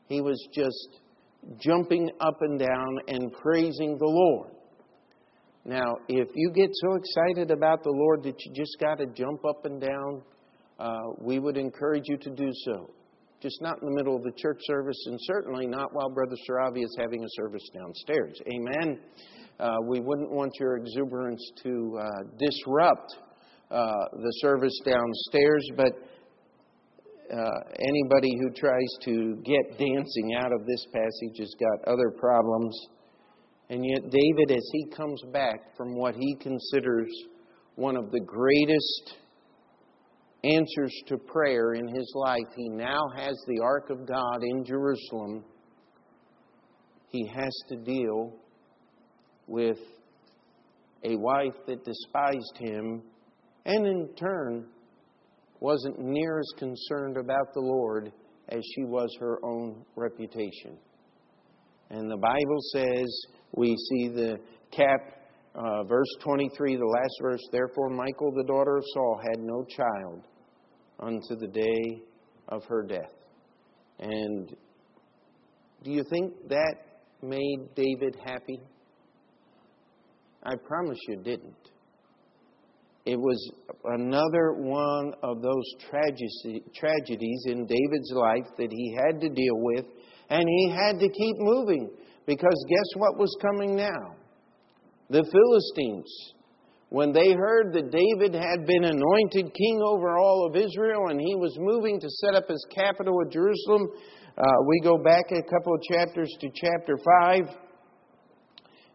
he 0.08 0.22
was 0.22 0.42
just 0.54 1.02
jumping 1.60 2.10
up 2.20 2.38
and 2.42 2.60
down 2.60 3.00
and 3.08 3.32
praising 3.34 3.98
the 3.98 4.06
Lord. 4.06 4.52
Now, 5.66 5.96
if 6.10 6.28
you 6.36 6.52
get 6.54 6.70
so 6.74 6.96
excited 6.96 7.52
about 7.52 7.84
the 7.84 7.92
Lord 7.92 8.24
that 8.24 8.36
you 8.44 8.54
just 8.54 8.78
got 8.80 8.98
to 8.98 9.06
jump 9.06 9.46
up 9.48 9.66
and 9.66 9.80
down, 9.80 10.22
uh, 10.78 11.14
we 11.20 11.40
would 11.40 11.58
encourage 11.58 12.04
you 12.06 12.18
to 12.18 12.30
do 12.32 12.50
so. 12.66 12.90
Just 13.42 13.62
not 13.62 13.82
in 13.82 13.88
the 13.90 13.96
middle 13.96 14.16
of 14.16 14.24
the 14.24 14.34
church 14.38 14.60
service, 14.64 15.02
and 15.08 15.18
certainly 15.22 15.68
not 15.68 15.94
while 15.94 16.10
Brother 16.10 16.36
Saravi 16.50 16.84
is 16.84 16.96
having 17.00 17.24
a 17.24 17.28
service 17.30 17.64
downstairs. 17.74 18.40
Amen. 18.54 19.00
Uh, 19.60 19.78
we 19.88 20.00
wouldn't 20.00 20.32
want 20.32 20.52
your 20.60 20.78
exuberance 20.78 21.52
to 21.64 22.00
uh, 22.00 22.06
disrupt 22.40 23.16
uh, 23.72 23.94
the 24.12 24.32
service 24.42 24.78
downstairs, 24.86 25.66
but 25.78 25.92
uh, 27.34 27.60
anybody 27.80 28.32
who 28.40 28.50
tries 28.52 28.98
to 29.04 29.42
get 29.46 29.78
dancing 29.78 30.36
out 30.38 30.52
of 30.52 30.66
this 30.66 30.86
passage 30.94 31.40
has 31.40 31.54
got 31.60 31.92
other 31.92 32.12
problems. 32.20 32.78
And 33.74 33.84
yet, 33.84 34.04
David, 34.04 34.52
as 34.56 34.70
he 34.72 34.86
comes 34.96 35.20
back 35.34 35.76
from 35.76 35.96
what 35.96 36.14
he 36.14 36.36
considers 36.36 37.10
one 37.74 37.98
of 37.98 38.12
the 38.12 38.20
greatest 38.20 39.16
answers 40.44 40.94
to 41.08 41.18
prayer 41.18 41.74
in 41.74 41.88
his 41.88 42.14
life, 42.14 42.46
he 42.56 42.70
now 42.70 43.02
has 43.16 43.36
the 43.48 43.64
Ark 43.64 43.90
of 43.90 44.08
God 44.08 44.44
in 44.44 44.64
Jerusalem. 44.64 45.44
He 47.10 47.26
has 47.26 47.52
to 47.70 47.78
deal 47.78 48.36
with 49.48 49.80
a 51.04 51.16
wife 51.16 51.56
that 51.66 51.84
despised 51.84 52.58
him 52.60 53.02
and, 53.66 53.88
in 53.88 54.10
turn, 54.16 54.68
wasn't 55.62 55.98
near 55.98 56.38
as 56.38 56.60
concerned 56.60 57.18
about 57.18 57.52
the 57.56 57.62
Lord 57.62 58.12
as 58.50 58.62
she 58.76 58.84
was 58.84 59.10
her 59.20 59.44
own 59.44 59.84
reputation. 59.96 60.78
And 61.94 62.10
the 62.10 62.18
Bible 62.18 62.60
says, 62.74 63.26
we 63.52 63.68
see 63.68 64.08
the 64.08 64.40
cap, 64.72 65.00
uh, 65.54 65.84
verse 65.84 66.08
23, 66.24 66.76
the 66.76 66.84
last 66.84 67.14
verse, 67.22 67.42
therefore 67.52 67.92
Michal, 67.92 68.32
the 68.36 68.46
daughter 68.48 68.78
of 68.78 68.84
Saul, 68.96 69.22
had 69.22 69.40
no 69.40 69.64
child 69.64 70.24
unto 71.00 71.36
the 71.40 71.48
day 71.50 72.02
of 72.50 72.64
her 72.66 72.82
death. 72.82 73.12
And 74.00 74.56
do 75.84 75.92
you 75.92 76.04
think 76.10 76.34
that 76.50 76.76
made 77.22 77.60
David 77.76 78.18
happy? 78.26 78.60
I 80.42 80.56
promise 80.68 80.98
you 81.08 81.18
didn't. 81.18 81.70
It 83.06 83.20
was 83.20 83.52
another 83.86 84.54
one 84.54 85.14
of 85.22 85.44
those 85.44 85.64
tragedies 85.92 87.44
in 87.46 87.68
David's 87.68 88.12
life 88.14 88.48
that 88.58 88.72
he 88.72 88.98
had 88.98 89.22
to 89.22 89.30
deal 89.30 89.58
with, 89.58 89.86
and 90.34 90.50
he 90.50 90.72
had 90.72 90.98
to 90.98 91.08
keep 91.10 91.38
moving 91.38 91.92
because 92.26 92.66
guess 92.68 92.90
what 92.96 93.20
was 93.20 93.38
coming 93.40 93.76
now? 93.76 94.16
The 95.12 95.22
Philistines. 95.22 96.10
When 96.90 97.14
they 97.14 97.34
heard 97.34 97.72
that 97.74 97.92
David 97.92 98.34
had 98.34 98.66
been 98.66 98.84
anointed 98.84 99.54
king 99.54 99.82
over 99.86 100.18
all 100.18 100.48
of 100.50 100.56
Israel 100.56 101.10
and 101.10 101.22
he 101.22 101.36
was 101.36 101.56
moving 101.60 102.00
to 102.00 102.10
set 102.10 102.34
up 102.34 102.50
his 102.50 102.66
capital 102.74 103.14
at 103.24 103.32
Jerusalem, 103.32 103.90
uh, 104.36 104.44
we 104.68 104.82
go 104.82 104.98
back 104.98 105.26
a 105.30 105.44
couple 105.44 105.76
of 105.76 105.82
chapters 105.84 106.36
to 106.42 106.50
chapter 106.50 106.98
5. 106.98 107.42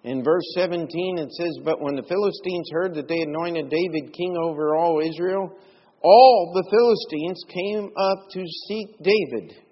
In 0.04 0.24
verse 0.24 0.46
17, 0.56 1.18
it 1.18 1.30
says, 1.30 1.58
But 1.64 1.80
when 1.80 1.94
the 1.94 2.02
Philistines 2.02 2.68
heard 2.72 2.94
that 2.96 3.06
they 3.06 3.22
anointed 3.22 3.70
David 3.70 4.12
king 4.12 4.36
over 4.42 4.74
all 4.74 5.00
Israel, 5.00 5.56
all 6.02 6.52
the 6.52 6.66
Philistines 6.70 7.44
came 7.48 7.90
up 7.96 8.30
to 8.32 8.44
seek 8.66 8.88
David. 9.02 9.67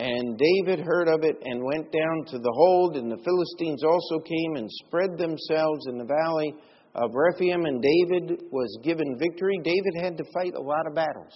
And 0.00 0.38
David 0.38 0.82
heard 0.82 1.08
of 1.08 1.24
it 1.24 1.36
and 1.44 1.62
went 1.62 1.92
down 1.92 2.24
to 2.28 2.38
the 2.38 2.52
hold, 2.54 2.96
and 2.96 3.12
the 3.12 3.22
Philistines 3.22 3.84
also 3.84 4.18
came 4.20 4.56
and 4.56 4.66
spread 4.86 5.18
themselves 5.18 5.86
in 5.88 5.98
the 5.98 6.06
valley 6.06 6.54
of 6.94 7.10
Rephaim, 7.12 7.66
and 7.66 7.82
David 7.82 8.44
was 8.50 8.78
given 8.82 9.18
victory. 9.18 9.60
David 9.62 9.92
had 10.00 10.16
to 10.16 10.24
fight 10.32 10.54
a 10.54 10.62
lot 10.62 10.86
of 10.86 10.94
battles. 10.94 11.34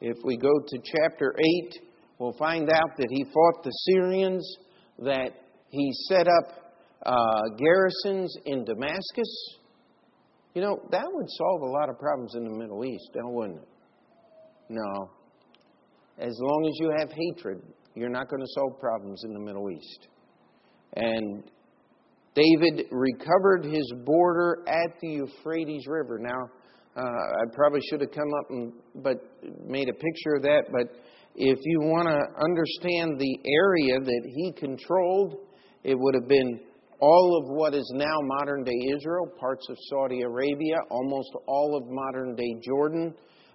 If 0.00 0.16
we 0.24 0.38
go 0.38 0.48
to 0.66 0.78
chapter 0.78 1.34
8, 1.38 1.80
we'll 2.18 2.32
find 2.38 2.70
out 2.70 2.96
that 2.96 3.08
he 3.10 3.24
fought 3.24 3.62
the 3.62 3.72
Syrians, 3.92 4.56
that 5.00 5.32
he 5.68 5.92
set 6.08 6.26
up 6.28 6.72
uh, 7.04 7.42
garrisons 7.58 8.34
in 8.46 8.64
Damascus. 8.64 9.58
You 10.54 10.62
know, 10.62 10.80
that 10.90 11.04
would 11.06 11.28
solve 11.28 11.60
a 11.60 11.72
lot 11.72 11.90
of 11.90 11.98
problems 11.98 12.34
in 12.36 12.44
the 12.44 12.56
Middle 12.56 12.86
East, 12.86 13.10
now 13.14 13.30
wouldn't 13.30 13.58
it? 13.58 13.68
No, 14.70 15.10
as 16.22 16.38
long 16.40 16.66
as 16.66 16.72
you 16.78 16.90
have 16.98 17.10
hatred, 17.10 17.60
you're 17.94 18.08
not 18.08 18.28
going 18.28 18.40
to 18.40 18.48
solve 18.54 18.78
problems 18.78 19.22
in 19.24 19.32
the 19.32 19.40
Middle 19.40 19.70
East. 19.70 20.08
And 20.94 21.42
David 22.34 22.86
recovered 22.92 23.64
his 23.64 23.92
border 24.04 24.62
at 24.68 25.00
the 25.00 25.08
Euphrates 25.08 25.84
River. 25.88 26.18
Now, 26.20 26.48
uh, 26.96 27.00
I 27.00 27.54
probably 27.54 27.80
should 27.90 28.00
have 28.02 28.12
come 28.12 28.30
up 28.38 28.50
and 28.50 28.72
but 29.02 29.16
made 29.66 29.88
a 29.88 29.94
picture 29.94 30.34
of 30.36 30.42
that. 30.42 30.64
But 30.70 30.96
if 31.34 31.58
you 31.64 31.80
want 31.80 32.08
to 32.08 32.20
understand 32.44 33.18
the 33.18 33.38
area 33.44 33.98
that 33.98 34.22
he 34.34 34.52
controlled, 34.52 35.36
it 35.82 35.98
would 35.98 36.14
have 36.14 36.28
been 36.28 36.60
all 37.00 37.42
of 37.42 37.56
what 37.56 37.74
is 37.74 37.90
now 37.96 38.16
modern 38.22 38.62
day 38.62 38.78
Israel, 38.94 39.26
parts 39.40 39.66
of 39.68 39.76
Saudi 39.90 40.22
Arabia, 40.22 40.76
almost 40.88 41.30
all 41.48 41.76
of 41.76 41.84
modern 41.88 42.36
day 42.36 42.54
Jordan, 42.64 43.12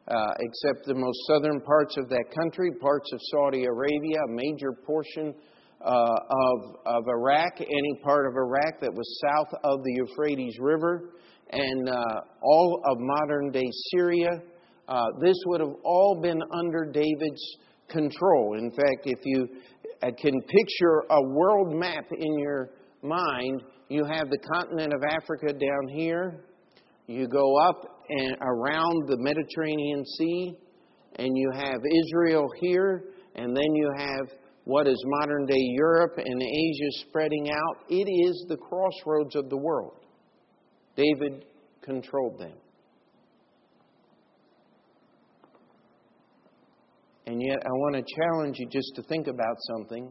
uh, 0.08 0.16
except 0.40 0.86
the 0.88 0.96
most 0.96 1.18
southern 1.28 1.60
parts 1.62 1.98
of 1.98 2.08
that 2.10 2.26
country, 2.34 2.72
parts 2.80 3.12
of 3.14 3.20
Saudi 3.32 3.66
Arabia, 3.66 4.18
a 4.28 4.32
major 4.32 4.72
portion 4.86 5.34
uh, 5.82 5.90
of, 5.90 6.76
of 6.86 7.04
Iraq, 7.08 7.60
any 7.60 8.02
part 8.04 8.26
of 8.26 8.34
Iraq 8.36 8.80
that 8.82 8.94
was 8.94 9.22
south 9.22 9.54
of 9.64 9.84
the 9.84 9.94
Euphrates 9.94 10.56
River, 10.60 11.14
and 11.52 11.90
uh, 11.90 12.04
all 12.42 12.82
of 12.86 12.98
modern 13.00 13.52
day 13.52 13.70
Syria. 13.92 14.42
Uh, 14.88 15.06
this 15.22 15.36
would 15.48 15.60
have 15.60 15.76
all 15.84 16.20
been 16.22 16.42
under 16.54 16.86
David's 16.86 17.58
control. 17.90 18.58
In 18.58 18.72
fact, 18.72 19.06
if 19.06 19.20
you 19.26 19.48
uh, 20.02 20.08
can 20.18 20.42
picture 20.42 21.04
a 21.10 21.22
world 21.22 21.76
map 21.76 22.06
in 22.18 22.40
your 22.40 22.70
mind, 23.04 23.62
you 23.90 24.06
have 24.06 24.30
the 24.30 24.38
continent 24.38 24.94
of 24.94 25.02
Africa 25.04 25.54
down 25.54 25.88
here, 25.90 26.44
you 27.08 27.28
go 27.28 27.58
up 27.70 27.97
and 28.10 28.38
around 28.42 29.08
the 29.08 29.18
Mediterranean 29.18 30.06
Sea, 30.06 30.58
and 31.16 31.38
you 31.38 31.52
have 31.54 31.80
Israel 32.06 32.48
here, 32.60 33.04
and 33.36 33.56
then 33.56 33.76
you 33.76 33.92
have 33.98 34.30
what 34.66 34.88
is 34.88 35.02
modern 35.06 35.46
day 35.46 35.56
Europe 35.58 36.18
and 36.18 36.42
Asia 36.42 36.92
spreading 37.08 37.50
out. 37.52 37.78
It 37.90 38.10
is 38.10 38.46
the 38.50 38.58
crossroads 38.58 39.36
of 39.36 39.50
the 39.50 39.58
world. 39.58 40.00
David 40.96 41.46
controlled 41.82 42.40
them. 42.40 42.58
And 47.28 47.42
yet, 47.42 47.58
I 47.66 47.70
want 47.70 47.96
to 47.96 48.16
challenge 48.22 48.58
you 48.58 48.68
just 48.70 48.92
to 48.96 49.04
think 49.04 49.28
about 49.28 49.58
something. 49.76 50.10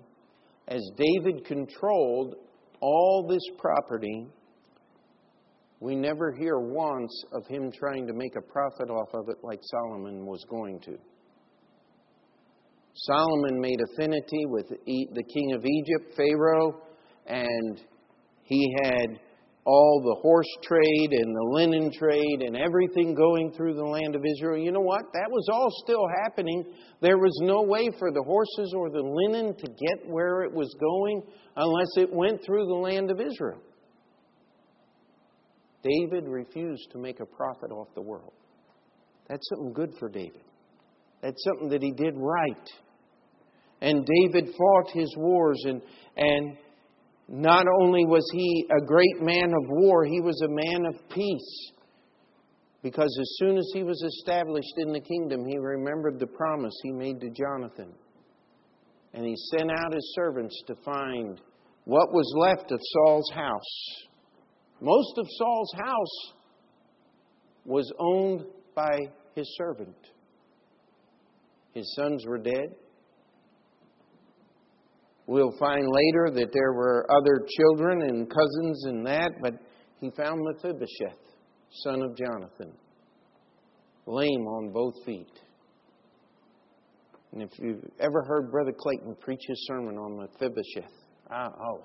As 0.69 0.83
David 0.97 1.47
controlled 1.47 2.35
all 2.81 3.27
this 3.29 3.43
property, 3.59 4.27
we 5.81 5.95
never 5.95 6.33
hear 6.33 6.59
once 6.59 7.25
of 7.33 7.47
him 7.47 7.71
trying 7.71 8.07
to 8.07 8.15
make 8.15 8.35
a 8.37 8.53
profit 8.53 8.91
off 8.91 9.09
of 9.13 9.29
it 9.29 9.37
like 9.43 9.61
Solomon 9.63 10.25
was 10.25 10.45
going 10.49 10.81
to. 10.81 10.97
Solomon 12.95 13.61
made 13.61 13.79
affinity 13.93 14.47
with 14.47 14.69
the 14.69 15.25
king 15.35 15.53
of 15.53 15.65
Egypt, 15.67 16.15
Pharaoh, 16.17 16.81
and 17.27 17.83
he 18.43 18.75
had 18.83 19.21
all 19.67 20.01
the 20.01 20.21
horse 20.23 20.47
trade 20.63 21.11
and 21.11 21.35
the 21.35 21.49
linen 21.51 21.91
trade 21.93 22.41
and 22.41 22.57
everything 22.57 23.15
going 23.15 23.53
through 23.53 23.75
the 23.75 23.85
land 23.85 24.15
of 24.15 24.23
Israel. 24.25 24.57
You 24.57 24.71
know 24.71 24.81
what? 24.81 25.03
That 25.13 25.29
was 25.29 25.47
all 25.53 25.69
still 25.85 26.07
happening. 26.25 26.65
There 27.03 27.19
was 27.19 27.37
no 27.43 27.63
way 27.63 27.91
for 27.99 28.13
the 28.13 28.23
horses 28.23 28.73
or 28.75 28.89
the 28.89 29.03
linen 29.03 29.55
to 29.57 29.67
get 29.67 30.09
where 30.09 30.43
it 30.43 30.53
was 30.53 30.73
going 30.81 31.23
unless 31.57 31.89
it 31.97 32.11
went 32.11 32.43
through 32.47 32.67
the 32.67 32.75
land 32.75 33.11
of 33.11 33.21
Israel. 33.21 33.61
David 35.87 36.29
refused 36.29 36.91
to 36.93 36.99
make 36.99 37.21
a 37.21 37.27
profit 37.27 37.71
off 37.71 37.89
the 37.95 38.03
world. 38.03 38.33
That's 39.29 39.49
something 39.49 39.73
good 39.73 39.93
for 39.99 40.09
David. 40.09 40.43
That's 41.23 41.43
something 41.45 41.69
that 41.71 41.83
he 41.83 41.93
did 41.93 42.15
right. 42.17 42.69
And 43.81 44.07
David 44.07 44.55
fought 44.57 44.91
his 44.93 45.13
wars 45.17 45.63
and, 45.67 45.83
and 46.17 46.57
not 47.29 47.67
only 47.83 48.07
was 48.07 48.29
he 48.33 48.67
a 48.71 48.85
great 48.85 49.21
man 49.21 49.53
of 49.53 49.69
war, 49.69 50.05
he 50.05 50.21
was 50.21 50.41
a 50.43 50.49
man 50.49 50.87
of 50.87 51.09
peace. 51.11 51.73
Because 52.83 53.17
as 53.21 53.37
soon 53.39 53.59
as 53.59 53.69
he 53.75 53.83
was 53.83 54.01
established 54.03 54.75
in 54.79 54.93
the 54.93 55.01
kingdom, 55.01 55.45
he 55.45 55.59
remembered 55.59 56.21
the 56.21 56.27
promise 56.27 56.75
he 56.83 56.93
made 56.93 57.21
to 57.21 57.31
Jonathan. 57.31 57.93
And 59.13 59.25
he 59.25 59.35
sent 59.57 59.71
out 59.71 59.93
his 59.93 60.15
servants 60.15 60.57
to 60.69 60.77
find 60.85 61.41
what 61.85 62.13
was 62.13 62.33
left 62.39 62.71
of 62.71 62.81
Saul's 62.81 63.31
house. 63.35 64.06
Most 64.81 65.19
of 65.19 65.27
Saul's 65.39 65.73
house 65.77 66.35
was 67.65 67.93
owned 67.99 68.45
by 68.75 68.99
his 69.35 69.47
servant. 69.57 69.97
His 71.73 71.95
sons 71.95 72.25
were 72.27 72.39
dead. 72.39 72.75
We'll 75.27 75.57
find 75.59 75.89
later 75.89 76.31
that 76.35 76.53
there 76.53 76.73
were 76.73 77.07
other 77.11 77.47
children 77.59 78.03
and 78.03 78.31
cousins 78.31 78.85
and 78.87 79.07
that, 79.07 79.33
but 79.43 79.55
he 80.01 80.11
found 80.17 80.41
Mephibosheth, 80.43 81.19
son 81.83 82.03
of 82.03 82.17
Jonathan, 82.17 82.73
lame 84.07 84.47
on 84.47 84.73
both 84.73 84.95
feet. 85.05 85.33
And 87.33 87.43
if 87.43 87.51
you've 87.59 87.85
ever 87.99 88.23
heard 88.23 88.51
Brother 88.51 88.73
Clayton 88.73 89.17
preach 89.21 89.43
his 89.49 89.67
sermon 89.67 89.97
on 89.99 90.17
Mephibosheth, 90.17 90.93
ah, 91.31 91.49
oh, 91.61 91.85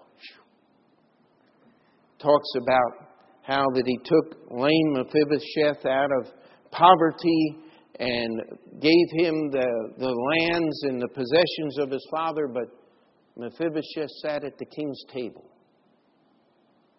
talks 2.21 2.49
about 2.57 3.09
how 3.43 3.65
that 3.73 3.83
he 3.85 3.97
took 4.03 4.51
lame 4.51 4.93
Mephibosheth 4.93 5.85
out 5.85 6.09
of 6.19 6.31
poverty 6.71 7.57
and 7.99 8.41
gave 8.79 9.07
him 9.11 9.51
the, 9.51 9.67
the 9.97 10.09
lands 10.09 10.83
and 10.83 11.01
the 11.01 11.07
possessions 11.07 11.77
of 11.79 11.91
his 11.91 12.05
father, 12.11 12.47
but 12.47 12.65
Mephibosheth 13.37 14.09
sat 14.21 14.43
at 14.43 14.57
the 14.57 14.65
king's 14.65 15.03
table. 15.13 15.45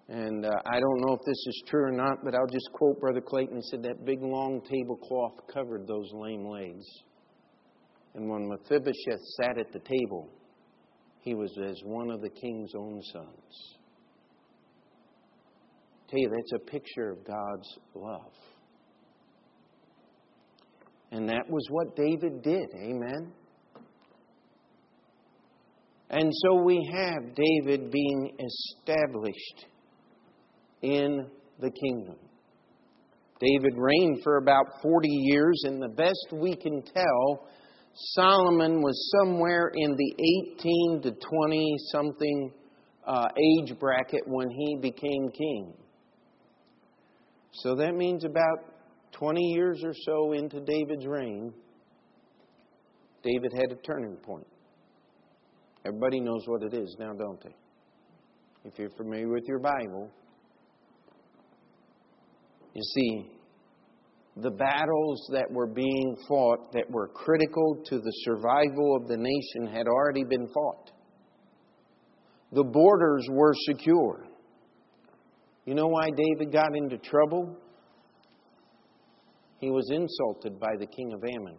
And 0.09 0.45
uh, 0.45 0.51
I 0.67 0.79
don't 0.79 1.01
know 1.01 1.15
if 1.15 1.21
this 1.25 1.45
is 1.47 1.63
true 1.69 1.85
or 1.85 1.93
not, 1.93 2.19
but 2.25 2.35
I'll 2.35 2.53
just 2.53 2.69
quote 2.75 3.01
Brother 3.01 3.21
Clayton. 3.21 3.57
He 3.57 3.63
said 3.71 3.83
that 3.85 4.05
big 4.05 4.23
long 4.23 4.61
tablecloth 4.61 5.47
covered 5.53 5.87
those 5.87 6.11
lame 6.13 6.47
legs. 6.47 6.85
And 8.15 8.29
when 8.29 8.49
Mephibosheth 8.49 9.21
sat 9.41 9.59
at 9.59 9.73
the 9.73 9.79
table, 9.79 10.29
he 11.21 11.35
was 11.35 11.57
as 11.65 11.81
one 11.85 12.11
of 12.11 12.21
the 12.21 12.29
king's 12.29 12.73
own 12.77 13.01
sons. 13.13 13.77
Tell 16.13 16.21
you, 16.21 16.29
that's 16.29 16.53
a 16.53 16.71
picture 16.71 17.09
of 17.09 17.25
God's 17.25 17.79
love. 17.95 18.33
And 21.11 21.27
that 21.31 21.49
was 21.49 21.67
what 21.71 21.97
David 21.97 22.43
did. 22.43 22.69
Amen. 22.75 23.33
And 26.11 26.31
so 26.31 26.63
we 26.63 26.87
have 26.93 27.35
David 27.35 27.91
being 27.91 28.37
established 28.39 29.67
in 30.83 31.31
the 31.59 31.71
kingdom. 31.71 32.17
David 33.41 33.73
reigned 33.79 34.21
for 34.23 34.37
about 34.37 34.67
40 34.83 35.09
years, 35.09 35.63
and 35.65 35.81
the 35.81 35.95
best 35.97 36.27
we 36.31 36.55
can 36.55 36.83
tell, 36.95 37.49
Solomon 37.95 38.83
was 38.83 39.15
somewhere 39.19 39.71
in 39.75 39.97
the 39.97 40.15
18 40.61 41.03
to 41.05 41.13
20 41.13 41.77
something 41.91 42.53
uh, 43.07 43.29
age 43.39 43.79
bracket 43.81 44.25
when 44.27 44.51
he 44.51 44.77
became 44.79 45.31
king. 45.31 45.73
So 47.53 47.75
that 47.77 47.95
means 47.95 48.25
about 48.25 48.65
20 49.13 49.41
years 49.41 49.83
or 49.85 49.95
so 50.05 50.33
into 50.33 50.61
David's 50.61 51.07
reign, 51.07 51.53
David 53.23 53.53
had 53.55 53.71
a 53.73 53.77
turning 53.83 54.17
point. 54.17 54.47
Everybody 55.85 56.21
knows 56.21 56.43
what 56.47 56.63
it 56.63 56.75
is 56.75 56.97
now, 56.99 57.13
don't 57.13 57.43
they? 57.43 57.55
If 58.65 58.79
you're 58.79 58.91
familiar 58.91 59.29
with 59.29 59.45
your 59.47 59.59
Bible, 59.59 60.11
you 62.75 62.83
see, 62.95 63.31
the 64.37 64.51
battles 64.51 65.29
that 65.33 65.51
were 65.51 65.67
being 65.67 66.17
fought 66.27 66.73
that 66.73 66.91
were 66.91 67.09
critical 67.09 67.83
to 67.85 67.99
the 67.99 68.13
survival 68.25 68.97
of 68.97 69.09
the 69.09 69.17
nation 69.17 69.75
had 69.75 69.87
already 69.87 70.25
been 70.25 70.49
fought. 70.55 70.91
The 72.53 72.65
borders 72.65 73.27
were 73.31 73.53
secure. 73.67 74.25
You 75.65 75.75
know 75.75 75.87
why 75.87 76.09
David 76.11 76.53
got 76.53 76.77
into 76.77 76.99
trouble? 76.99 77.57
He 79.59 79.71
was 79.71 79.89
insulted 79.93 80.59
by 80.59 80.75
the 80.79 80.87
king 80.87 81.13
of 81.13 81.23
Ammon. 81.23 81.57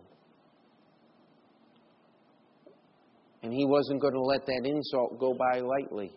And 3.44 3.54
he 3.54 3.66
wasn't 3.66 4.02
going 4.02 4.14
to 4.14 4.22
let 4.22 4.46
that 4.46 4.62
insult 4.66 5.20
go 5.20 5.34
by 5.34 5.60
lightly. 5.60 6.14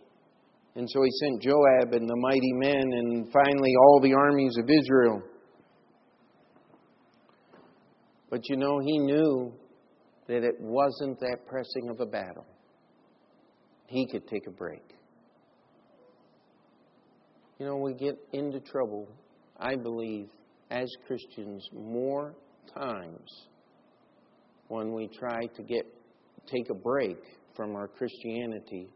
And 0.75 0.87
so 0.89 1.01
he 1.01 1.11
sent 1.11 1.41
Joab 1.41 1.93
and 1.93 2.07
the 2.07 2.15
mighty 2.17 2.53
men 2.53 2.83
and 2.91 3.31
finally 3.31 3.73
all 3.81 3.99
the 4.01 4.13
armies 4.13 4.55
of 4.57 4.69
Israel. 4.69 5.21
But 8.29 8.41
you 8.49 8.57
know, 8.57 8.79
he 8.79 8.99
knew 8.99 9.53
that 10.27 10.43
it 10.43 10.55
wasn't 10.59 11.19
that 11.21 11.37
pressing 11.47 11.89
of 11.89 11.99
a 12.01 12.05
battle. 12.05 12.45
He 13.87 14.05
could 14.11 14.27
take 14.27 14.45
a 14.47 14.51
break. 14.51 14.83
You 17.59 17.65
know, 17.65 17.77
we 17.77 17.93
get 17.93 18.15
into 18.33 18.59
trouble, 18.59 19.07
I 19.59 19.75
believe, 19.75 20.29
as 20.69 20.87
Christians 21.07 21.67
more 21.73 22.35
times 22.75 23.47
when 24.67 24.93
we 24.93 25.07
try 25.07 25.39
to 25.55 25.63
get 25.63 25.85
take 26.45 26.69
a 26.69 26.75
break 26.75 27.17
from 27.55 27.75
our 27.75 27.87
Christianity, 27.87 28.89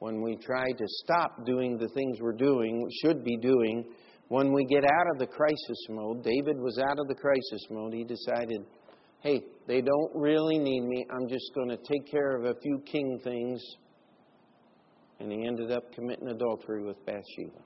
when 0.00 0.20
we 0.20 0.36
try 0.36 0.66
to 0.66 0.84
stop 1.04 1.46
doing 1.46 1.78
the 1.78 1.88
things 1.94 2.18
we're 2.20 2.32
doing, 2.32 2.86
should 3.02 3.24
be 3.24 3.36
doing, 3.36 3.84
when 4.28 4.52
we 4.52 4.64
get 4.64 4.84
out 4.84 5.06
of 5.12 5.18
the 5.18 5.26
crisis 5.26 5.86
mode, 5.88 6.24
David 6.24 6.58
was 6.58 6.78
out 6.78 6.98
of 6.98 7.08
the 7.08 7.14
crisis 7.14 7.66
mode. 7.70 7.94
He 7.94 8.04
decided, 8.04 8.62
hey, 9.20 9.42
they 9.66 9.80
don't 9.80 10.10
really 10.14 10.58
need 10.58 10.82
me. 10.82 11.06
I'm 11.10 11.28
just 11.28 11.50
going 11.54 11.68
to 11.68 11.76
take 11.76 12.10
care 12.10 12.36
of 12.36 12.44
a 12.44 12.54
few 12.60 12.82
king 12.84 13.20
things. 13.22 13.62
And 15.20 15.30
he 15.30 15.46
ended 15.46 15.70
up 15.70 15.92
committing 15.92 16.28
adultery 16.28 16.84
with 16.84 16.96
Bathsheba. 17.06 17.62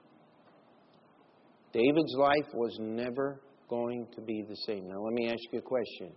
David's 1.72 2.14
life 2.16 2.54
was 2.54 2.76
never 2.80 3.40
going 3.68 4.06
to 4.14 4.20
be 4.22 4.44
the 4.48 4.56
same. 4.66 4.88
Now, 4.88 5.00
let 5.02 5.12
me 5.12 5.28
ask 5.28 5.40
you 5.52 5.58
a 5.58 5.62
question 5.62 6.12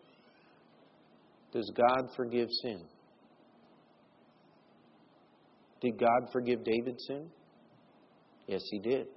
does 1.52 1.70
God 1.76 2.10
forgive 2.15 2.48
sin? 2.63 2.82
Did 5.82 6.00
God 6.00 6.30
forgive 6.32 6.63
David's 6.63 7.04
sin? 7.08 7.30
Yes, 8.48 8.62
He 8.72 8.80
did. 8.80 9.08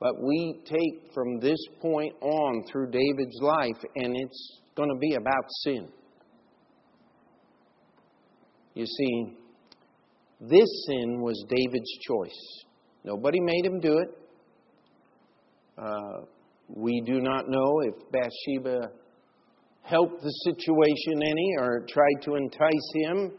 But 0.00 0.14
we 0.22 0.62
take 0.64 1.12
from 1.12 1.40
this 1.40 1.58
point 1.80 2.14
on 2.22 2.64
through 2.72 2.90
David's 2.90 3.38
life, 3.42 3.84
and 3.96 4.16
it's 4.16 4.60
going 4.74 4.88
to 4.88 4.98
be 4.98 5.14
about 5.14 5.44
sin. 5.62 5.88
You 8.74 8.86
see, 8.86 9.36
this 10.40 10.68
sin 10.86 11.20
was 11.20 11.44
David's 11.48 11.98
choice. 12.06 12.64
Nobody 13.04 13.40
made 13.40 13.64
him 13.64 13.80
do 13.80 13.98
it. 13.98 14.08
Uh, 15.76 16.24
we 16.68 17.02
do 17.04 17.20
not 17.20 17.48
know 17.48 17.80
if 17.80 17.94
Bathsheba 18.10 18.90
helped 19.82 20.22
the 20.22 20.30
situation 20.44 21.22
any 21.22 21.54
or 21.58 21.84
tried 21.88 22.22
to 22.22 22.36
entice 22.36 22.92
him. 22.94 23.32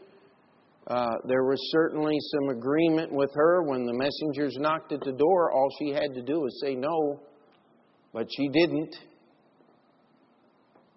Uh, 0.86 1.14
there 1.26 1.44
was 1.44 1.58
certainly 1.70 2.16
some 2.32 2.56
agreement 2.56 3.12
with 3.12 3.30
her 3.34 3.62
when 3.62 3.86
the 3.86 3.92
messengers 3.92 4.56
knocked 4.58 4.92
at 4.92 5.00
the 5.00 5.12
door. 5.12 5.52
All 5.52 5.68
she 5.78 5.90
had 5.90 6.12
to 6.14 6.22
do 6.22 6.40
was 6.40 6.60
say 6.60 6.74
no, 6.74 7.20
but 8.12 8.26
she 8.36 8.48
didn't. 8.48 8.96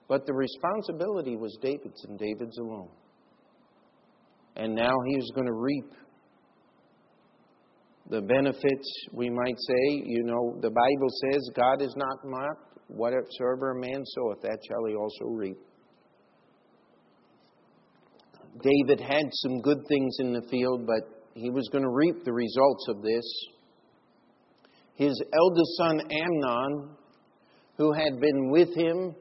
But 0.08 0.26
the 0.26 0.34
responsibility 0.34 1.36
was 1.36 1.58
David's 1.62 2.04
and 2.06 2.18
David's 2.20 2.58
alone. 2.58 2.90
And 4.56 4.74
now 4.74 4.94
he 5.08 5.16
was 5.18 5.32
going 5.36 5.48
to 5.48 5.54
reap 5.54 5.92
the 8.10 8.22
benefits, 8.22 9.08
we 9.12 9.30
might 9.30 9.58
say. 9.58 10.04
You 10.06 10.24
know, 10.24 10.58
the 10.62 10.70
Bible 10.70 11.10
says, 11.32 11.50
God 11.56 11.82
is 11.82 11.94
not 11.98 12.18
mocked. 12.24 12.80
Whatsoever 12.88 13.72
a 13.72 13.82
man 13.82 14.04
soweth, 14.06 14.42
that 14.44 14.60
shall 14.68 14.86
he 14.88 14.96
also 14.96 15.26
reap. 15.26 15.58
David 18.62 19.02
had 19.02 19.26
some 19.32 19.60
good 19.62 19.80
things 19.90 20.16
in 20.20 20.34
the 20.34 20.44
field, 20.50 20.86
but 20.86 21.24
he 21.34 21.50
was 21.50 21.68
going 21.72 21.84
to 21.84 21.90
reap 21.90 22.24
the 22.24 22.32
results 22.32 22.86
of 22.90 23.02
this. 23.02 23.26
His 24.94 25.22
eldest 25.34 25.78
son 25.78 26.00
Amnon, 26.00 26.96
who 27.78 27.92
had 27.92 28.22
been 28.22 28.50
with 28.52 28.74
him 28.76 29.16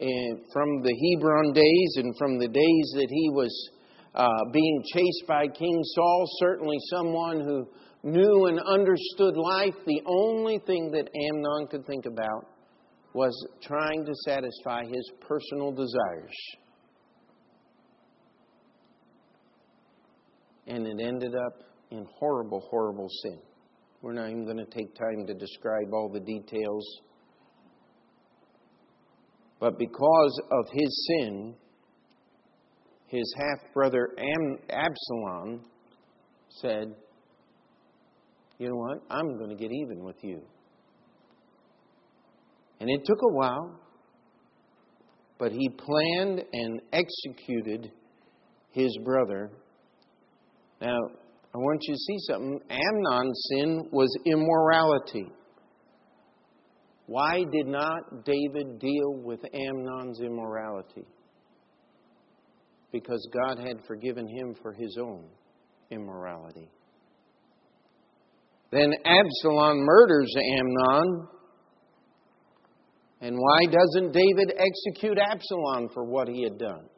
in, 0.00 0.44
from 0.52 0.82
the 0.82 0.92
Hebron 0.92 1.52
days 1.54 1.92
and 1.96 2.14
from 2.18 2.38
the 2.38 2.48
days 2.48 2.92
that 2.96 3.08
he 3.08 3.30
was 3.30 3.70
uh, 4.16 4.28
being 4.52 4.82
chased 4.94 5.26
by 5.28 5.46
King 5.46 5.78
Saul, 5.94 6.24
certainly 6.38 6.78
someone 6.90 7.40
who 7.40 7.68
knew 8.02 8.46
and 8.46 8.58
understood 8.60 9.36
life, 9.36 9.74
the 9.86 10.00
only 10.06 10.58
thing 10.66 10.90
that 10.92 11.08
Amnon 11.28 11.66
could 11.70 11.86
think 11.86 12.06
about 12.06 12.46
was 13.12 13.34
trying 13.62 14.06
to 14.06 14.12
satisfy 14.24 14.84
his 14.84 15.10
personal 15.20 15.72
desires. 15.72 16.34
And 20.66 20.86
it 20.86 21.00
ended 21.00 21.34
up 21.34 21.62
in 21.90 22.06
horrible, 22.18 22.60
horrible 22.70 23.08
sin. 23.22 23.38
We're 24.02 24.12
not 24.12 24.30
even 24.30 24.44
going 24.44 24.58
to 24.58 24.66
take 24.66 24.94
time 24.94 25.26
to 25.26 25.34
describe 25.34 25.92
all 25.92 26.10
the 26.12 26.20
details. 26.20 27.00
But 29.60 29.78
because 29.78 30.40
of 30.50 30.66
his 30.72 31.08
sin, 31.08 31.54
his 33.08 33.34
half 33.38 33.72
brother 33.72 34.08
Absalom 34.70 35.62
said, 36.48 36.94
You 38.58 38.68
know 38.68 38.76
what? 38.76 38.98
I'm 39.10 39.38
going 39.38 39.50
to 39.50 39.56
get 39.56 39.70
even 39.72 40.04
with 40.04 40.16
you. 40.22 40.42
And 42.80 42.90
it 42.90 43.00
took 43.04 43.18
a 43.22 43.32
while, 43.34 43.80
but 45.38 45.52
he 45.52 45.68
planned 45.68 46.42
and 46.52 46.80
executed 46.92 47.90
his 48.72 48.96
brother. 49.04 49.50
Now, 50.80 50.98
I 51.54 51.58
want 51.58 51.80
you 51.82 51.94
to 51.94 51.98
see 51.98 52.18
something. 52.28 52.60
Amnon's 52.68 53.48
sin 53.50 53.88
was 53.90 54.14
immorality. 54.26 55.32
Why 57.06 57.44
did 57.50 57.66
not 57.66 58.24
David 58.24 58.78
deal 58.80 59.14
with 59.22 59.40
Amnon's 59.54 60.20
immorality? 60.20 61.06
Because 63.02 63.28
God 63.30 63.58
had 63.58 63.84
forgiven 63.86 64.26
him 64.26 64.54
for 64.62 64.72
his 64.72 64.96
own 64.98 65.26
immorality. 65.90 66.70
Then 68.72 68.90
Absalom 69.04 69.84
murders 69.84 70.34
Amnon. 70.34 71.28
And 73.20 73.36
why 73.36 73.66
doesn't 73.66 74.12
David 74.12 74.50
execute 74.56 75.18
Absalom 75.18 75.90
for 75.92 76.06
what 76.06 76.26
he 76.28 76.42
had 76.42 76.58
done? 76.58 76.88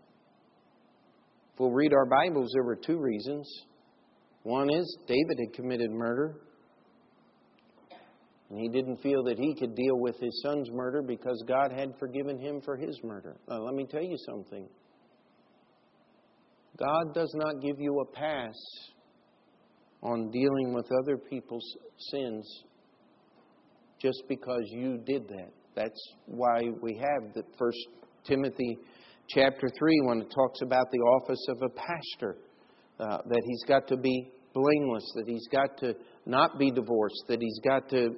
If 1.53 1.59
we'll 1.59 1.73
read 1.73 1.93
our 1.93 2.07
Bibles, 2.07 2.49
there 2.55 2.63
were 2.63 2.77
two 2.77 3.01
reasons. 3.01 3.51
One 4.45 4.71
is 4.71 4.99
David 5.09 5.37
had 5.41 5.53
committed 5.53 5.91
murder, 5.91 6.43
and 8.51 8.61
he 8.61 8.69
didn't 8.69 8.99
feel 8.99 9.25
that 9.25 9.37
he 9.37 9.53
could 9.59 9.75
deal 9.75 9.99
with 9.99 10.15
his 10.21 10.43
son's 10.45 10.71
murder 10.71 11.03
because 11.03 11.43
God 11.49 11.73
had 11.73 11.89
forgiven 11.99 12.39
him 12.39 12.61
for 12.65 12.77
his 12.77 13.01
murder. 13.03 13.37
Now, 13.49 13.59
let 13.65 13.75
me 13.75 13.85
tell 13.91 14.05
you 14.05 14.17
something 14.27 14.69
God 16.79 17.13
does 17.13 17.33
not 17.35 17.61
give 17.61 17.81
you 17.81 18.01
a 18.01 18.07
pass 18.07 18.55
on 20.03 20.31
dealing 20.31 20.73
with 20.75 20.87
other 21.03 21.17
people's 21.17 21.77
sins 22.11 22.65
just 24.01 24.23
because 24.29 24.63
you 24.71 24.99
did 25.05 25.27
that. 25.29 25.51
That's 25.75 26.01
why 26.27 26.63
we 26.81 26.95
have 26.95 27.35
the 27.35 27.43
First 27.59 27.79
Timothy 28.25 28.79
chapter 29.29 29.69
3 29.77 30.01
when 30.05 30.21
it 30.23 30.33
talks 30.35 30.61
about 30.63 30.87
the 30.93 30.99
office 30.99 31.47
of 31.49 31.63
a 31.63 31.69
pastor, 31.71 32.37
uh, 33.01 33.19
that 33.29 33.43
he's 33.45 33.65
got 33.67 33.89
to 33.89 33.97
be 33.97 34.31
blameless, 34.55 35.13
that 35.17 35.25
he's 35.27 35.47
got 35.51 35.77
to 35.79 35.95
not 36.27 36.59
be 36.59 36.71
divorced, 36.71 37.25
that 37.29 37.41
he's 37.41 37.61
got 37.65 37.89
to 37.91 38.11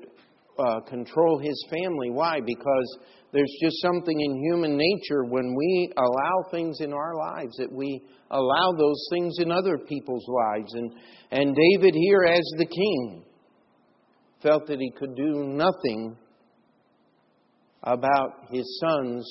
uh, 0.60 0.80
control 0.80 1.38
his 1.38 1.64
family. 1.70 2.10
Why? 2.10 2.40
Because 2.44 2.98
there's 3.32 3.52
just 3.62 3.80
something 3.80 4.20
in 4.20 4.42
human 4.42 4.76
nature 4.76 5.24
when 5.24 5.54
we 5.56 5.92
allow 5.96 6.50
things 6.50 6.78
in 6.80 6.92
our 6.92 7.14
lives 7.16 7.56
that 7.58 7.72
we 7.72 8.02
allow 8.30 8.72
those 8.72 9.06
things 9.10 9.36
in 9.38 9.50
other 9.50 9.78
people's 9.78 10.26
lives. 10.28 10.74
And, 10.74 10.92
and 11.30 11.56
David, 11.56 11.94
here 11.94 12.24
as 12.24 12.52
the 12.58 12.66
king, 12.66 13.24
felt 14.42 14.66
that 14.66 14.78
he 14.78 14.90
could 14.90 15.16
do 15.16 15.44
nothing 15.44 16.16
about 17.82 18.46
his 18.50 18.80
sons 18.80 19.26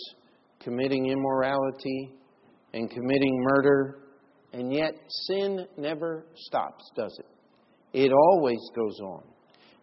committing 0.60 1.08
immorality 1.08 2.12
and 2.74 2.90
committing 2.90 3.44
murder 3.44 4.00
and 4.54 4.74
yet, 4.74 4.94
sin 5.28 5.68
never 5.78 6.26
stops, 6.36 6.84
does 6.96 7.16
it? 7.20 8.06
It 8.06 8.12
always 8.12 8.60
goes 8.76 9.00
on. 9.02 9.24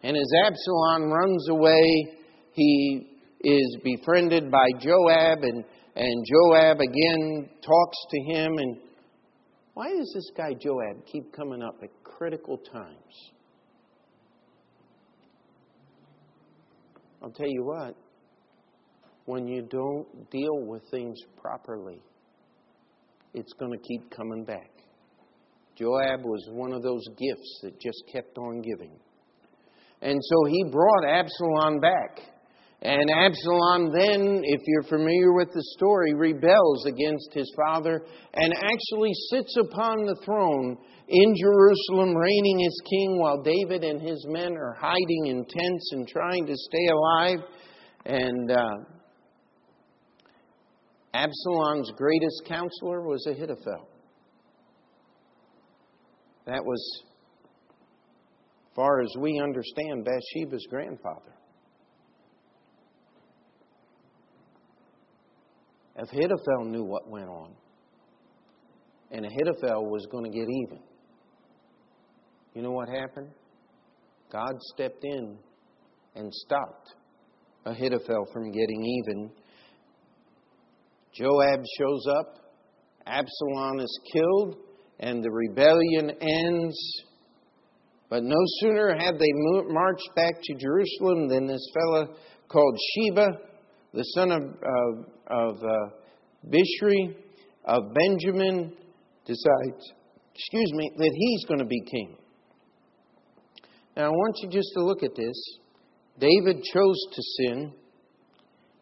And 0.03 0.15
as 0.15 0.31
Absalom 0.45 1.11
runs 1.11 1.49
away, 1.49 2.17
he 2.53 3.07
is 3.41 3.77
befriended 3.83 4.51
by 4.51 4.67
Joab, 4.79 5.39
and, 5.43 5.63
and 5.95 6.25
Joab 6.25 6.79
again 6.79 7.49
talks 7.61 7.97
to 8.09 8.33
him. 8.33 8.57
And 8.57 8.77
why 9.73 9.89
does 9.89 10.11
this 10.13 10.31
guy 10.35 10.53
Joab 10.53 11.05
keep 11.11 11.33
coming 11.33 11.61
up 11.61 11.75
at 11.83 11.89
critical 12.03 12.57
times? 12.57 13.31
I'll 17.21 17.31
tell 17.31 17.49
you 17.49 17.63
what, 17.63 17.95
when 19.25 19.47
you 19.47 19.63
don't 19.63 20.29
deal 20.29 20.65
with 20.65 20.83
things 20.89 21.19
properly, 21.41 21.99
it's 23.33 23.53
going 23.53 23.71
to 23.71 23.77
keep 23.77 24.09
coming 24.15 24.45
back. 24.45 24.71
Joab 25.75 26.23
was 26.23 26.47
one 26.51 26.73
of 26.73 26.81
those 26.81 27.03
gifts 27.09 27.59
that 27.63 27.79
just 27.79 28.03
kept 28.11 28.37
on 28.37 28.61
giving. 28.61 28.91
And 30.01 30.19
so 30.23 30.45
he 30.49 30.63
brought 30.71 31.05
Absalom 31.05 31.79
back. 31.79 32.19
And 32.81 33.09
Absalom 33.09 33.91
then, 33.91 34.41
if 34.43 34.61
you're 34.67 34.83
familiar 34.83 35.33
with 35.33 35.49
the 35.51 35.63
story, 35.75 36.13
rebels 36.13 36.85
against 36.85 37.33
his 37.33 37.51
father 37.57 38.03
and 38.35 38.53
actually 38.53 39.11
sits 39.31 39.57
upon 39.57 40.05
the 40.05 40.15
throne 40.23 40.77
in 41.07 41.35
Jerusalem, 41.35 42.15
reigning 42.15 42.65
as 42.65 42.81
king, 42.87 43.19
while 43.19 43.41
David 43.41 43.83
and 43.83 43.99
his 44.01 44.23
men 44.29 44.55
are 44.57 44.75
hiding 44.79 45.27
in 45.27 45.45
tents 45.45 45.91
and 45.93 46.07
trying 46.07 46.45
to 46.45 46.55
stay 46.55 46.87
alive. 46.87 47.39
And 48.05 48.51
uh, 48.51 48.75
Absalom's 51.13 51.91
greatest 51.97 52.43
counselor 52.47 53.01
was 53.01 53.25
Ahithophel. 53.25 53.87
That 56.45 56.63
was, 56.63 57.03
far 58.77 59.01
as 59.01 59.09
we 59.19 59.41
understand, 59.43 60.05
Bathsheba's 60.05 60.65
grandfather. 60.69 61.33
Ahithophel 65.97 66.65
knew 66.65 66.83
what 66.83 67.09
went 67.09 67.27
on. 67.27 67.51
And 69.11 69.25
Ahithophel 69.25 69.89
was 69.89 70.07
going 70.09 70.23
to 70.23 70.29
get 70.29 70.47
even. 70.47 70.79
You 72.53 72.61
know 72.61 72.71
what 72.71 72.87
happened? 72.87 73.31
God 74.31 74.53
stepped 74.73 75.03
in 75.03 75.37
and 76.15 76.33
stopped 76.33 76.93
Ahithophel 77.65 78.27
from 78.31 78.51
getting 78.51 78.85
even 78.85 79.31
Joab 81.17 81.63
shows 81.79 82.05
up, 82.19 82.35
Absalom 83.07 83.79
is 83.79 83.99
killed, 84.13 84.57
and 84.99 85.23
the 85.23 85.31
rebellion 85.31 86.11
ends. 86.21 86.77
But 88.09 88.23
no 88.23 88.37
sooner 88.59 88.95
had 88.97 89.15
they 89.19 89.31
marched 89.33 90.09
back 90.15 90.35
to 90.41 90.55
Jerusalem 90.55 91.27
than 91.27 91.45
this 91.45 91.65
fellow 91.73 92.15
called 92.47 92.77
Sheba, 92.93 93.27
the 93.93 94.03
son 94.15 94.31
of, 94.31 94.43
of, 94.43 95.05
of 95.27 95.55
uh, 95.63 95.89
Bishri 96.47 97.15
of 97.65 97.83
Benjamin, 97.93 98.73
decides, 99.25 99.91
excuse 100.33 100.71
me, 100.73 100.91
that 100.97 101.11
he's 101.13 101.45
going 101.45 101.59
to 101.59 101.65
be 101.65 101.81
king. 101.81 102.17
Now 103.97 104.05
I 104.05 104.09
want 104.09 104.37
you 104.41 104.49
just 104.49 104.69
to 104.75 104.85
look 104.85 105.03
at 105.03 105.15
this. 105.15 105.59
David 106.19 106.63
chose 106.63 106.99
to 107.13 107.21
sin. 107.21 107.73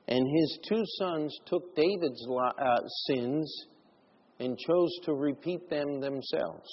And 0.08 0.24
his 0.38 0.60
two 0.70 0.84
sons 1.00 1.36
took 1.48 1.76
David's 1.76 2.28
uh, 2.30 2.78
sins 3.08 3.66
and 4.40 4.58
chose 4.58 4.92
to 5.06 5.14
repeat 5.14 5.68
them 5.70 6.00
themselves. 6.00 6.70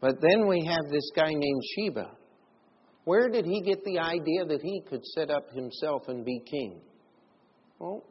But 0.00 0.20
then 0.20 0.46
we 0.48 0.64
have 0.64 0.90
this 0.90 1.10
guy 1.14 1.28
named 1.28 1.62
Sheba. 1.76 2.10
Where 3.04 3.28
did 3.28 3.44
he 3.44 3.60
get 3.62 3.84
the 3.84 3.98
idea 3.98 4.44
that 4.46 4.60
he 4.62 4.82
could 4.88 5.04
set 5.04 5.30
up 5.30 5.50
himself 5.50 6.08
and 6.08 6.24
be 6.24 6.40
king? 6.50 6.80
Well, 7.78 8.04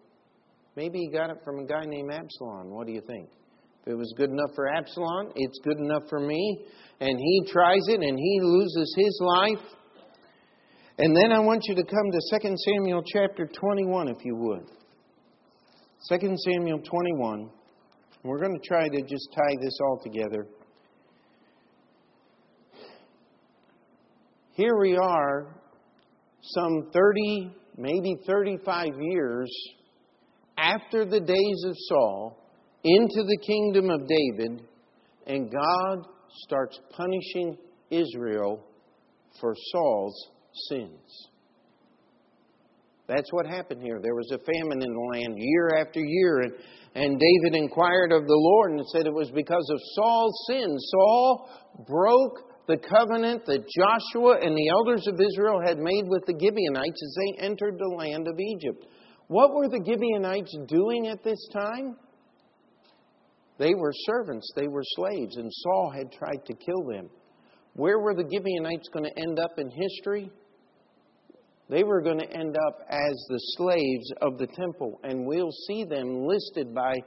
maybe 0.75 0.99
he 0.99 1.09
got 1.09 1.29
it 1.29 1.37
from 1.43 1.59
a 1.59 1.65
guy 1.65 1.85
named 1.85 2.11
Absalom. 2.11 2.71
What 2.71 2.87
do 2.87 2.93
you 2.93 3.01
think? 3.07 3.29
If 3.81 3.93
it 3.93 3.95
was 3.95 4.13
good 4.17 4.29
enough 4.29 4.51
for 4.55 4.67
Absalom, 4.67 5.31
it's 5.35 5.59
good 5.63 5.77
enough 5.77 6.03
for 6.09 6.19
me. 6.19 6.65
And 6.99 7.17
he 7.17 7.43
tries 7.51 7.87
it 7.87 8.01
and 8.01 8.17
he 8.17 8.39
loses 8.41 8.95
his 8.97 9.21
life. 9.21 9.65
And 10.97 11.15
then 11.15 11.31
I 11.31 11.39
want 11.39 11.63
you 11.67 11.75
to 11.75 11.83
come 11.83 12.11
to 12.11 12.39
2 12.49 12.55
Samuel 12.57 13.03
chapter 13.13 13.47
21, 13.47 14.09
if 14.09 14.17
you 14.25 14.35
would. 14.35 14.65
2 16.09 16.35
Samuel 16.37 16.79
21. 16.79 17.49
We're 18.23 18.39
going 18.39 18.59
to 18.59 18.67
try 18.67 18.89
to 18.89 19.01
just 19.01 19.29
tie 19.33 19.55
this 19.61 19.77
all 19.81 20.01
together. 20.03 20.45
Here 24.59 24.77
we 24.77 24.97
are, 24.97 25.55
some 26.41 26.89
30, 26.91 27.55
maybe 27.77 28.17
35 28.27 28.89
years 28.99 29.49
after 30.57 31.05
the 31.05 31.21
days 31.21 31.63
of 31.65 31.75
Saul, 31.87 32.43
into 32.83 33.23
the 33.23 33.37
kingdom 33.47 33.89
of 33.89 34.01
David, 34.05 34.67
and 35.27 35.49
God 35.49 36.07
starts 36.43 36.77
punishing 36.91 37.57
Israel 37.89 38.61
for 39.39 39.55
Saul's 39.71 40.27
sins. 40.67 41.29
That's 43.07 43.31
what 43.31 43.45
happened 43.45 43.81
here. 43.81 44.01
There 44.03 44.13
was 44.13 44.29
a 44.33 44.39
famine 44.39 44.81
in 44.81 44.93
the 44.93 45.19
land 45.19 45.35
year 45.37 45.77
after 45.79 46.01
year, 46.01 46.41
and, 46.41 46.51
and 46.95 47.17
David 47.17 47.57
inquired 47.57 48.11
of 48.11 48.27
the 48.27 48.35
Lord 48.35 48.73
and 48.73 48.85
said 48.87 49.05
it 49.05 49.13
was 49.13 49.31
because 49.31 49.69
of 49.71 49.79
Saul's 49.95 50.45
sins. 50.49 50.85
Saul 50.91 51.49
broke 51.87 52.48
the 52.69 52.77
covenant 52.77 53.47
that 53.47 53.65
Joshua 53.65 54.37
and 54.43 54.55
the 54.55 54.69
elders 54.69 55.07
of 55.07 55.19
Israel 55.19 55.59
had 55.65 55.79
made 55.79 56.05
with 56.05 56.23
the 56.27 56.37
Gibeonites 56.39 57.01
as 57.01 57.15
they 57.17 57.43
entered 57.43 57.79
the 57.79 57.95
land 57.97 58.27
of 58.27 58.39
Egypt. 58.39 58.85
What 59.27 59.55
were 59.55 59.67
the 59.67 59.83
Gibeonites 59.83 60.55
doing 60.67 61.07
at 61.07 61.23
this 61.23 61.39
time? 61.51 61.97
They 63.57 63.73
were 63.73 63.91
servants, 64.05 64.47
they 64.55 64.67
were 64.67 64.83
slaves, 64.95 65.37
and 65.37 65.51
Saul 65.51 65.91
had 65.97 66.11
tried 66.11 66.45
to 66.45 66.53
kill 66.53 66.83
them. 66.83 67.09
Where 67.73 67.97
were 67.97 68.13
the 68.13 68.29
Gibeonites 68.31 68.87
going 68.93 69.05
to 69.05 69.19
end 69.19 69.39
up 69.39 69.57
in 69.57 69.71
history? 69.71 70.29
They 71.69 71.83
were 71.83 72.01
going 72.01 72.19
to 72.19 72.31
end 72.31 72.55
up 72.67 72.85
as 72.87 73.15
the 73.29 73.39
slaves 73.57 74.11
of 74.21 74.37
the 74.37 74.47
temple, 74.47 74.99
and 75.03 75.25
we'll 75.25 75.51
see 75.67 75.85
them 75.85 76.23
listed 76.23 76.75
by 76.75 76.97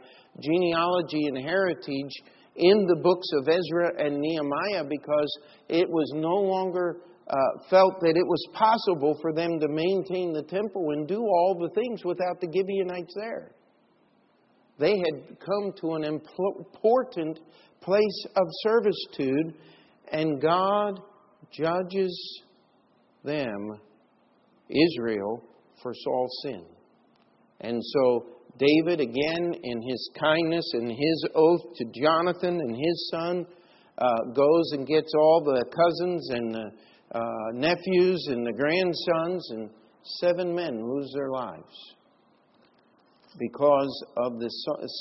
genealogy 0.41 1.27
and 1.27 1.39
heritage 1.39 2.13
in 2.57 2.87
the 2.87 3.01
books 3.03 3.27
of 3.35 3.49
Ezra 3.49 3.93
and 3.99 4.21
Nehemiah 4.21 4.85
because 4.89 5.39
it 5.69 5.89
was 5.89 6.11
no 6.15 6.35
longer 6.35 6.99
uh, 7.29 7.37
felt 7.71 8.01
that 8.01 8.17
it 8.17 8.27
was 8.27 8.47
possible 8.53 9.17
for 9.23 9.33
them 9.33 9.59
to 9.61 9.69
maintain 9.69 10.33
the 10.33 10.43
temple 10.43 10.91
and 10.91 11.09
do 11.09 11.21
all 11.21 11.57
the 11.61 11.71
things 11.81 12.05
without 12.05 12.41
the 12.41 12.49
Gibeonites 12.53 13.15
there. 13.15 13.53
They 14.79 14.99
had 14.99 15.39
come 15.39 15.73
to 15.81 15.93
an 15.95 16.05
important 16.05 17.39
place 17.81 18.27
of 18.37 18.47
servitude, 18.63 19.55
and 20.11 20.41
God 20.41 21.01
judges 21.53 22.43
them, 23.25 23.81
Israel, 24.69 25.43
for 25.83 25.93
Saul's 25.95 26.41
sin. 26.43 26.65
And 27.61 27.81
so 27.83 28.27
David, 28.59 29.01
again, 29.01 29.55
in 29.63 29.83
his 29.83 30.11
kindness 30.21 30.69
and 30.75 30.91
his 30.91 31.27
oath 31.35 31.75
to 31.77 31.85
Jonathan 32.01 32.61
and 32.61 32.77
his 32.77 33.11
son, 33.11 33.47
uh, 33.99 34.25
goes 34.35 34.73
and 34.73 34.87
gets 34.87 35.13
all 35.15 35.43
the 35.45 35.65
cousins 35.75 36.31
and 36.31 36.55
the 36.55 36.71
uh, 37.15 37.53
nephews 37.53 38.27
and 38.29 38.47
the 38.47 38.53
grandsons, 38.53 39.51
and 39.51 39.71
seven 40.21 40.55
men 40.55 40.81
lose 40.83 41.13
their 41.15 41.31
lives 41.31 41.95
because 43.39 44.05
of 44.17 44.39
the 44.39 44.51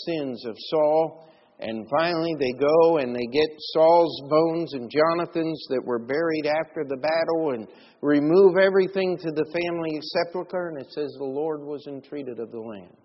sins 0.05 0.45
of 0.45 0.55
Saul. 0.57 1.27
And 1.59 1.85
finally, 1.89 2.33
they 2.39 2.53
go 2.53 2.97
and 2.97 3.15
they 3.15 3.27
get 3.31 3.49
Saul's 3.73 4.21
bones 4.29 4.73
and 4.73 4.89
Jonathan's 4.89 5.63
that 5.69 5.83
were 5.85 5.99
buried 5.99 6.47
after 6.47 6.83
the 6.83 6.97
battle 6.97 7.51
and 7.51 7.67
remove 8.01 8.57
everything 8.57 9.15
to 9.17 9.31
the 9.31 9.45
family 9.53 9.99
sepulchre. 10.01 10.69
And 10.69 10.81
it 10.81 10.91
says 10.91 11.13
the 11.17 11.23
Lord 11.23 11.61
was 11.61 11.85
entreated 11.87 12.39
of 12.39 12.51
the 12.51 12.59
land. 12.59 12.97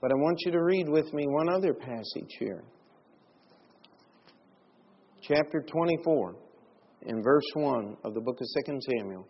But 0.00 0.12
I 0.12 0.14
want 0.14 0.38
you 0.46 0.52
to 0.52 0.62
read 0.62 0.88
with 0.88 1.12
me 1.12 1.26
one 1.26 1.50
other 1.50 1.74
passage 1.74 2.30
here. 2.38 2.64
Chapter 5.22 5.62
24, 5.62 6.36
in 7.02 7.22
verse 7.22 7.44
1 7.52 7.96
of 8.04 8.14
the 8.14 8.20
book 8.20 8.38
of 8.40 8.64
2 8.66 8.78
Samuel. 8.98 9.26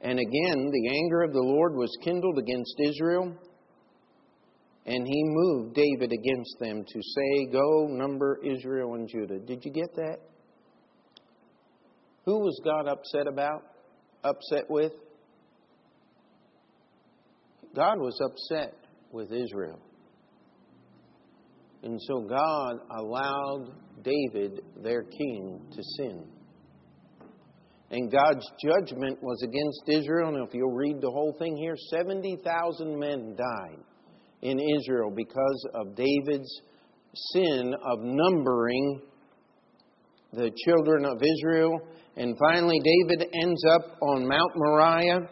And 0.00 0.18
again, 0.18 0.70
the 0.70 0.88
anger 0.88 1.22
of 1.22 1.32
the 1.32 1.42
Lord 1.42 1.74
was 1.74 1.90
kindled 2.02 2.38
against 2.38 2.74
Israel, 2.78 3.36
and 4.86 5.06
he 5.06 5.22
moved 5.24 5.74
David 5.74 6.12
against 6.12 6.56
them 6.60 6.84
to 6.86 7.00
say, 7.02 7.46
Go, 7.52 7.88
number 7.90 8.38
Israel 8.44 8.94
and 8.94 9.08
Judah. 9.08 9.40
Did 9.40 9.64
you 9.64 9.72
get 9.72 9.94
that? 9.96 10.18
Who 12.26 12.38
was 12.38 12.58
God 12.64 12.86
upset 12.86 13.26
about? 13.26 13.62
Upset 14.22 14.70
with? 14.70 14.92
God 17.74 17.98
was 17.98 18.18
upset 18.24 18.74
with 19.12 19.32
Israel. 19.32 19.80
And 21.82 21.98
so 22.02 22.20
God 22.20 22.76
allowed 22.98 23.72
David, 24.02 24.60
their 24.82 25.02
king, 25.02 25.60
to 25.72 25.82
sin. 25.96 26.24
And 27.90 28.10
God's 28.12 28.46
judgment 28.62 29.18
was 29.22 29.42
against 29.42 29.82
Israel. 29.88 30.28
And 30.28 30.46
if 30.46 30.54
you'll 30.54 30.74
read 30.74 31.00
the 31.00 31.10
whole 31.10 31.34
thing 31.38 31.56
here, 31.56 31.74
70,000 31.90 32.98
men 32.98 33.36
died 33.36 33.78
in 34.42 34.58
Israel 34.58 35.10
because 35.14 35.66
of 35.74 35.96
David's 35.96 36.60
sin 37.32 37.74
of 37.84 37.98
numbering 38.00 39.02
the 40.32 40.50
children 40.64 41.04
of 41.04 41.20
Israel. 41.20 41.80
And 42.16 42.36
finally, 42.38 42.78
David 42.78 43.28
ends 43.42 43.62
up 43.74 43.96
on 44.02 44.28
Mount 44.28 44.52
Moriah 44.54 45.28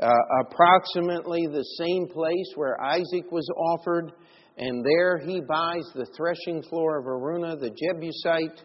uh, 0.00 0.12
approximately 0.42 1.46
the 1.46 1.64
same 1.78 2.06
place 2.08 2.52
where 2.54 2.80
Isaac 2.82 3.30
was 3.30 3.48
offered, 3.56 4.12
and 4.58 4.84
there 4.84 5.18
he 5.18 5.40
buys 5.40 5.84
the 5.94 6.06
threshing 6.16 6.62
floor 6.68 6.98
of 6.98 7.06
Araunah 7.06 7.58
the 7.58 7.70
Jebusite, 7.70 8.62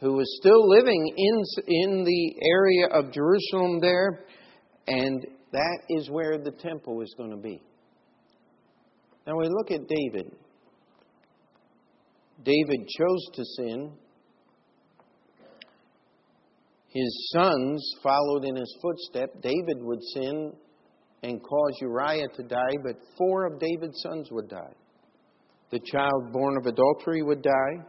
who 0.00 0.14
was 0.14 0.38
still 0.40 0.68
living 0.68 1.12
in, 1.16 1.42
in 1.68 2.04
the 2.04 2.34
area 2.42 2.86
of 2.88 3.12
Jerusalem 3.12 3.80
there, 3.80 4.24
and 4.88 5.24
that 5.52 5.78
is 5.90 6.10
where 6.10 6.38
the 6.38 6.50
temple 6.50 7.00
is 7.02 7.14
going 7.16 7.30
to 7.30 7.36
be. 7.36 7.62
Now 9.26 9.36
we 9.36 9.48
look 9.48 9.70
at 9.70 9.86
David. 9.86 10.32
David 12.42 12.88
chose 12.88 13.26
to 13.34 13.44
sin. 13.44 13.92
His 16.88 17.30
sons 17.32 17.94
followed 18.02 18.44
in 18.44 18.56
his 18.56 18.76
footstep. 18.82 19.40
David 19.40 19.76
would 19.80 20.02
sin 20.14 20.52
and 21.22 21.42
cause 21.42 21.72
Uriah 21.80 22.28
to 22.36 22.42
die, 22.42 22.76
but 22.82 22.96
four 23.16 23.46
of 23.46 23.60
David's 23.60 24.00
sons 24.02 24.28
would 24.30 24.48
die. 24.48 24.74
The 25.70 25.80
child 25.80 26.32
born 26.32 26.56
of 26.58 26.66
adultery 26.66 27.22
would 27.22 27.42
die. 27.42 27.84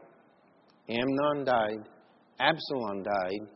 Amnon 0.90 1.46
died. 1.46 1.90
Absalom 2.40 3.04
died. 3.04 3.48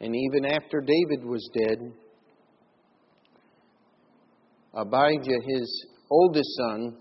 And 0.00 0.14
even 0.16 0.46
after 0.46 0.80
David 0.80 1.24
was 1.24 1.48
dead, 1.58 1.78
Abijah, 4.74 5.40
his 5.46 5.86
oldest 6.10 6.48
son, 6.56 6.96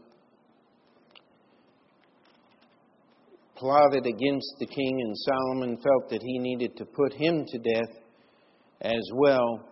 plotted 3.55 4.05
against 4.05 4.55
the 4.59 4.65
king, 4.65 5.01
and 5.01 5.15
Solomon 5.17 5.77
felt 5.77 6.09
that 6.09 6.21
he 6.21 6.39
needed 6.39 6.75
to 6.77 6.85
put 6.85 7.13
him 7.13 7.45
to 7.47 7.57
death 7.59 7.95
as 8.81 9.03
well. 9.13 9.68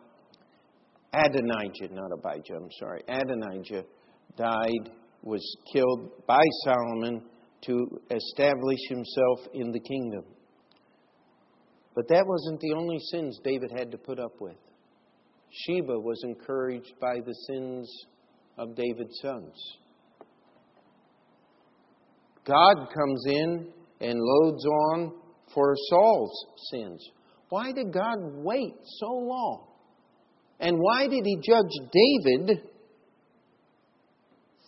Adonijah, 1.13 1.93
not 1.93 2.11
Abijah, 2.11 2.55
I'm 2.55 2.69
sorry, 2.79 3.01
Adonijah 3.07 3.83
died, 4.37 4.91
was 5.23 5.57
killed 5.73 6.11
by 6.27 6.41
Solomon 6.63 7.21
to 7.65 8.01
establish 8.11 8.79
himself 8.89 9.39
in 9.53 9.71
the 9.71 9.79
kingdom. 9.79 10.23
But 11.95 12.07
that 12.09 12.27
wasn't 12.27 12.59
the 12.59 12.73
only 12.73 12.99
sins 13.11 13.39
David 13.43 13.71
had 13.75 13.91
to 13.91 13.97
put 13.97 14.19
up 14.19 14.33
with. 14.39 14.57
Sheba 15.49 15.99
was 15.99 16.21
encouraged 16.23 16.93
by 17.01 17.15
the 17.25 17.33
sins 17.47 17.89
of 18.57 18.75
David's 18.75 19.17
sons. 19.21 19.77
God 22.45 22.75
comes 22.93 23.23
in 23.27 23.73
and 24.01 24.19
loads 24.19 24.65
on 24.65 25.13
for 25.53 25.73
Saul's 25.89 26.45
sins. 26.71 27.09
Why 27.49 27.71
did 27.71 27.91
God 27.91 28.17
wait 28.43 28.73
so 28.99 29.07
long? 29.07 29.66
And 30.59 30.77
why 30.79 31.07
did 31.07 31.23
he 31.25 31.37
judge 31.37 31.71
David 31.91 32.61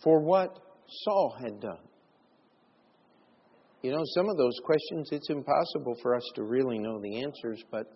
for 0.02 0.20
what 0.20 0.58
Saul 1.04 1.36
had 1.42 1.60
done? 1.60 1.84
You 3.82 3.92
know, 3.92 4.02
some 4.14 4.28
of 4.28 4.36
those 4.36 4.58
questions, 4.64 5.08
it's 5.10 5.30
impossible 5.30 5.96
for 6.02 6.14
us 6.14 6.22
to 6.34 6.42
really 6.42 6.78
know 6.78 7.00
the 7.00 7.22
answers, 7.22 7.62
but 7.70 7.86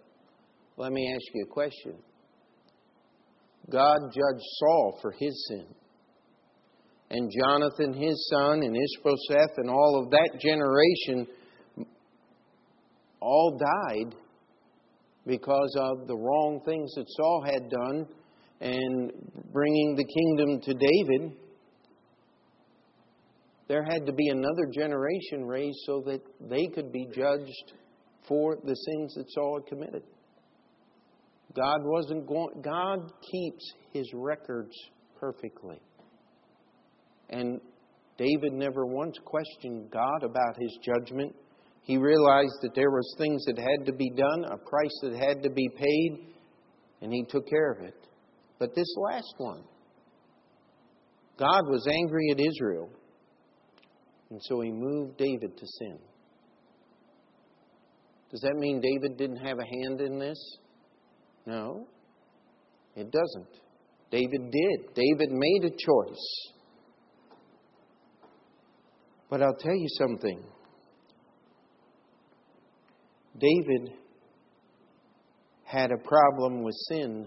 let 0.76 0.92
me 0.92 1.12
ask 1.14 1.22
you 1.34 1.44
a 1.44 1.52
question. 1.52 1.94
God 3.70 3.98
judged 4.02 4.44
Saul 4.58 4.98
for 5.00 5.12
his 5.12 5.46
sin. 5.48 5.66
and 7.10 7.30
Jonathan 7.38 7.92
his 7.92 8.28
son, 8.32 8.62
and 8.62 8.76
Ishbosheth, 8.76 9.58
and 9.58 9.70
all 9.70 10.02
of 10.02 10.10
that 10.10 10.40
generation 10.40 11.26
all 13.20 13.58
died 13.58 14.14
because 15.26 15.74
of 15.78 16.06
the 16.06 16.16
wrong 16.16 16.60
things 16.64 16.92
that 16.94 17.06
Saul 17.08 17.44
had 17.44 17.70
done 17.70 18.06
and 18.60 19.12
bringing 19.52 19.96
the 19.96 20.04
kingdom 20.04 20.60
to 20.60 20.74
David. 20.74 21.36
There 23.68 23.82
had 23.82 24.06
to 24.06 24.12
be 24.12 24.28
another 24.28 24.66
generation 24.74 25.44
raised 25.44 25.78
so 25.86 26.02
that 26.06 26.20
they 26.48 26.66
could 26.74 26.92
be 26.92 27.06
judged 27.14 27.72
for 28.28 28.56
the 28.56 28.74
sins 28.74 29.14
that 29.14 29.26
Saul 29.30 29.60
had 29.60 29.66
committed. 29.66 30.02
God 31.56 31.78
wasn't 31.82 32.26
going 32.26 32.60
God 32.62 33.12
keeps 33.30 33.72
his 33.92 34.10
records 34.12 34.74
perfectly. 35.18 35.80
And 37.30 37.60
David 38.18 38.52
never 38.52 38.86
once 38.86 39.16
questioned 39.24 39.90
God 39.90 40.22
about 40.22 40.56
his 40.60 40.78
judgment. 40.82 41.34
He 41.84 41.98
realized 41.98 42.56
that 42.62 42.74
there 42.74 42.90
was 42.90 43.14
things 43.18 43.44
that 43.44 43.58
had 43.58 43.86
to 43.86 43.92
be 43.92 44.10
done, 44.10 44.44
a 44.44 44.56
price 44.56 44.98
that 45.02 45.14
had 45.16 45.42
to 45.42 45.50
be 45.50 45.68
paid, 45.68 46.34
and 47.02 47.12
he 47.12 47.24
took 47.28 47.46
care 47.46 47.72
of 47.72 47.84
it. 47.84 47.94
But 48.58 48.74
this 48.74 48.88
last 48.96 49.34
one, 49.36 49.62
God 51.38 51.68
was 51.68 51.86
angry 51.86 52.30
at 52.30 52.40
Israel, 52.40 52.88
and 54.30 54.40
so 54.44 54.60
he 54.62 54.70
moved 54.70 55.18
David 55.18 55.56
to 55.58 55.66
sin. 55.66 55.98
Does 58.30 58.40
that 58.40 58.54
mean 58.56 58.80
David 58.80 59.18
didn't 59.18 59.44
have 59.44 59.58
a 59.58 59.64
hand 59.64 60.00
in 60.00 60.18
this? 60.18 60.38
No, 61.44 61.86
it 62.96 63.10
doesn't. 63.10 63.60
David 64.10 64.50
did. 64.50 64.94
David 64.94 65.30
made 65.30 65.64
a 65.64 65.70
choice. 65.70 66.52
But 69.28 69.42
I'll 69.42 69.56
tell 69.58 69.74
you 69.74 69.88
something. 69.98 70.42
David 73.38 73.92
had 75.64 75.90
a 75.90 75.98
problem 75.98 76.62
with 76.62 76.74
sin 76.88 77.26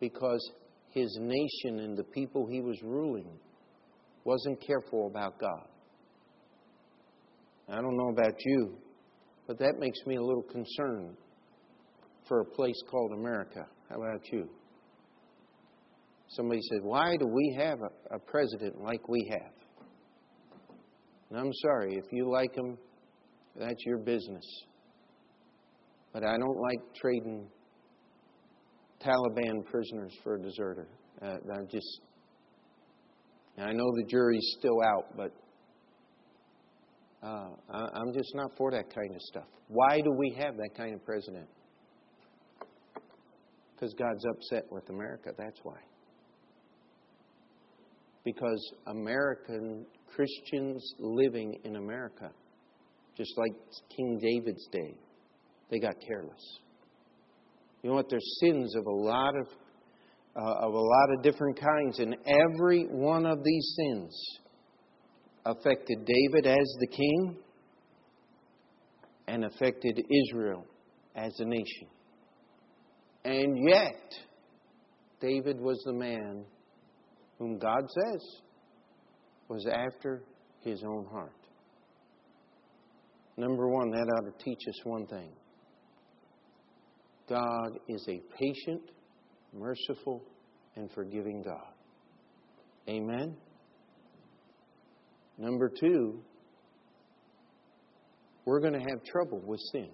because 0.00 0.50
his 0.90 1.16
nation 1.20 1.80
and 1.80 1.96
the 1.96 2.04
people 2.04 2.46
he 2.46 2.60
was 2.60 2.80
ruling 2.82 3.38
wasn't 4.24 4.60
careful 4.60 5.06
about 5.06 5.38
God. 5.38 5.68
I 7.68 7.76
don't 7.76 7.96
know 7.96 8.08
about 8.08 8.34
you, 8.44 8.76
but 9.46 9.58
that 9.58 9.78
makes 9.78 9.98
me 10.06 10.16
a 10.16 10.22
little 10.22 10.42
concerned 10.42 11.16
for 12.26 12.40
a 12.40 12.44
place 12.44 12.80
called 12.90 13.12
America. 13.12 13.66
How 13.88 13.96
about 13.96 14.32
you? 14.32 14.48
Somebody 16.28 16.60
said, 16.62 16.80
Why 16.82 17.16
do 17.16 17.26
we 17.26 17.56
have 17.58 17.78
a, 18.10 18.18
president 18.18 18.80
like 18.80 19.08
we 19.08 19.28
have? 19.30 19.52
And 21.30 21.38
I'm 21.38 21.52
sorry, 21.52 21.94
if 21.94 22.12
you 22.12 22.30
like 22.30 22.54
him, 22.54 22.76
that's 23.56 23.84
your 23.84 23.98
business. 23.98 24.44
But 26.16 26.24
I 26.24 26.38
don't 26.38 26.58
like 26.58 26.78
trading 26.98 27.46
Taliban 29.04 29.66
prisoners 29.66 30.14
for 30.24 30.36
a 30.36 30.40
deserter. 30.40 30.88
Uh, 31.20 31.34
I 31.52 31.64
just, 31.70 32.00
I 33.58 33.70
know 33.74 33.84
the 33.96 34.04
jury's 34.08 34.56
still 34.58 34.80
out, 34.80 35.14
but 35.14 35.30
uh, 37.22 37.48
I'm 37.70 38.14
just 38.14 38.34
not 38.34 38.50
for 38.56 38.70
that 38.70 38.84
kind 38.94 39.14
of 39.14 39.20
stuff. 39.20 39.44
Why 39.68 40.00
do 40.00 40.10
we 40.10 40.34
have 40.40 40.56
that 40.56 40.70
kind 40.74 40.94
of 40.94 41.04
president? 41.04 41.48
Because 43.74 43.92
God's 43.92 44.24
upset 44.24 44.64
with 44.70 44.88
America, 44.88 45.32
that's 45.36 45.60
why. 45.64 45.80
Because 48.24 48.72
American 48.86 49.84
Christians 50.06 50.94
living 50.98 51.58
in 51.64 51.76
America, 51.76 52.30
just 53.18 53.36
like 53.36 53.52
King 53.94 54.18
David's 54.18 54.66
day, 54.72 54.94
they 55.70 55.78
got 55.78 55.94
careless. 56.06 56.60
You 57.82 57.90
know 57.90 57.96
what? 57.96 58.08
There's 58.08 58.38
sins 58.40 58.74
of 58.76 58.86
a 58.86 58.92
lot 58.92 59.36
of 59.36 59.46
uh, 60.36 60.66
of 60.66 60.74
a 60.74 60.78
lot 60.78 61.10
of 61.16 61.22
different 61.22 61.58
kinds, 61.58 61.98
and 61.98 62.14
every 62.26 62.84
one 62.90 63.24
of 63.24 63.42
these 63.42 63.74
sins 63.76 64.38
affected 65.46 66.04
David 66.04 66.46
as 66.46 66.76
the 66.80 66.86
king 66.88 67.36
and 69.28 69.44
affected 69.44 69.98
Israel 70.28 70.66
as 71.14 71.32
a 71.38 71.44
nation. 71.44 71.88
And 73.24 73.68
yet, 73.68 74.12
David 75.20 75.58
was 75.58 75.82
the 75.86 75.92
man 75.92 76.44
whom 77.38 77.58
God 77.58 77.82
says 77.88 78.22
was 79.48 79.66
after 79.66 80.22
his 80.60 80.82
own 80.86 81.06
heart. 81.06 81.32
Number 83.36 83.68
one, 83.68 83.90
that 83.90 84.06
ought 84.16 84.38
to 84.38 84.44
teach 84.44 84.60
us 84.68 84.80
one 84.84 85.06
thing 85.06 85.30
God 87.28 87.78
is 87.88 88.06
a 88.08 88.20
patient, 88.38 88.82
merciful, 89.52 90.22
and 90.76 90.90
forgiving 90.92 91.42
God. 91.42 91.72
Amen? 92.88 93.36
Number 95.38 95.68
two, 95.68 96.20
we're 98.44 98.60
going 98.60 98.74
to 98.74 98.78
have 98.80 99.04
trouble 99.04 99.42
with 99.44 99.60
sin. 99.72 99.88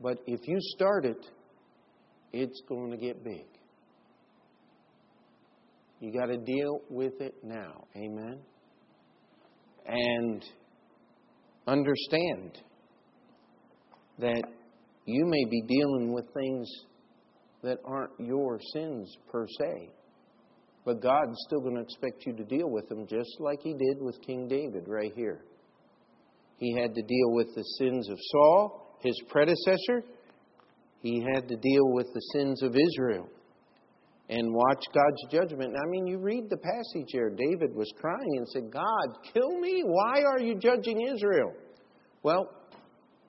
But 0.00 0.18
if 0.26 0.40
you 0.48 0.56
start 0.76 1.04
it, 1.04 1.26
it's 2.32 2.60
going 2.68 2.90
to 2.90 2.96
get 2.96 3.22
big. 3.22 3.46
You 6.00 6.12
got 6.12 6.26
to 6.26 6.38
deal 6.38 6.80
with 6.90 7.20
it 7.20 7.34
now. 7.42 7.84
Amen? 7.96 8.40
And 9.86 10.44
understand 11.66 12.58
that 14.18 14.42
you 15.06 15.24
may 15.26 15.44
be 15.44 15.62
dealing 15.62 16.12
with 16.12 16.24
things 16.34 16.68
that 17.62 17.78
aren't 17.84 18.12
your 18.18 18.58
sins 18.72 19.16
per 19.30 19.46
se. 19.46 19.90
But 20.84 21.00
God's 21.02 21.36
still 21.46 21.60
going 21.60 21.76
to 21.76 21.82
expect 21.82 22.26
you 22.26 22.34
to 22.36 22.44
deal 22.44 22.70
with 22.70 22.88
them 22.88 23.06
just 23.06 23.36
like 23.40 23.60
He 23.62 23.72
did 23.72 24.00
with 24.00 24.20
King 24.26 24.48
David 24.48 24.84
right 24.86 25.12
here. 25.14 25.40
He 26.58 26.74
had 26.78 26.94
to 26.94 27.02
deal 27.02 27.32
with 27.32 27.48
the 27.54 27.64
sins 27.78 28.08
of 28.08 28.18
Saul, 28.30 28.98
his 29.02 29.18
predecessor. 29.28 30.04
He 31.00 31.22
had 31.34 31.48
to 31.48 31.56
deal 31.56 31.92
with 31.92 32.06
the 32.14 32.22
sins 32.34 32.62
of 32.62 32.74
Israel 32.74 33.28
and 34.28 34.54
watch 34.54 34.84
God's 34.94 35.22
judgment. 35.30 35.74
I 35.76 35.86
mean, 35.90 36.06
you 36.06 36.18
read 36.18 36.48
the 36.48 36.56
passage 36.56 37.08
here. 37.08 37.30
David 37.30 37.74
was 37.74 37.92
crying 38.00 38.36
and 38.38 38.48
said, 38.48 38.72
God, 38.72 39.32
kill 39.34 39.58
me. 39.60 39.82
Why 39.84 40.22
are 40.22 40.40
you 40.40 40.54
judging 40.54 41.06
Israel? 41.14 41.52
Well, 42.22 42.48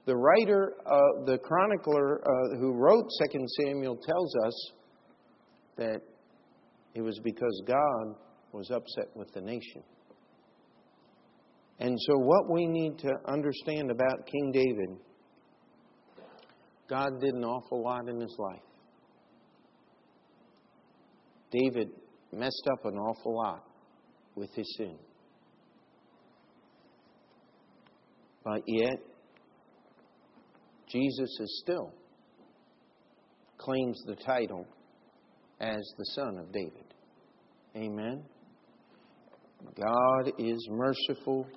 the 0.06 0.16
writer, 0.16 0.74
uh, 0.86 1.26
the 1.26 1.38
chronicler 1.40 2.22
uh, 2.22 2.58
who 2.60 2.74
wrote 2.74 3.06
2 3.32 3.46
Samuel 3.62 3.98
tells 3.98 4.36
us 4.46 4.72
that 5.78 6.02
it 6.94 7.02
was 7.02 7.20
because 7.24 7.62
God 7.68 8.16
was 8.52 8.70
upset 8.72 9.10
with 9.16 9.34
the 9.34 9.42
nation. 9.42 9.84
And 11.80 11.98
so, 12.00 12.18
what 12.18 12.50
we 12.50 12.68
need 12.68 13.00
to 13.00 13.12
understand 13.28 13.92
about 13.92 14.26
King 14.28 14.52
David, 14.54 14.90
God 16.90 17.10
did 17.20 17.34
an 17.34 17.44
awful 17.44 17.84
lot 17.84 18.08
in 18.08 18.22
his 18.22 18.34
life. 18.40 18.62
David 21.52 21.90
messed 22.32 22.68
up 22.72 22.86
an 22.86 22.98
awful 22.98 23.36
lot 23.36 23.64
with 24.36 24.50
his 24.56 24.76
sin. 24.78 24.96
But 28.44 28.62
yet, 28.68 29.00
Jesus 30.96 31.30
is 31.42 31.62
still 31.64 31.92
claims 33.58 34.02
the 34.06 34.16
title 34.16 34.66
as 35.60 35.82
the 35.98 36.06
Son 36.14 36.38
of 36.38 36.52
David. 36.54 36.94
Amen. 37.76 38.24
God 39.76 40.32
is 40.38 40.68
merciful 40.70 41.48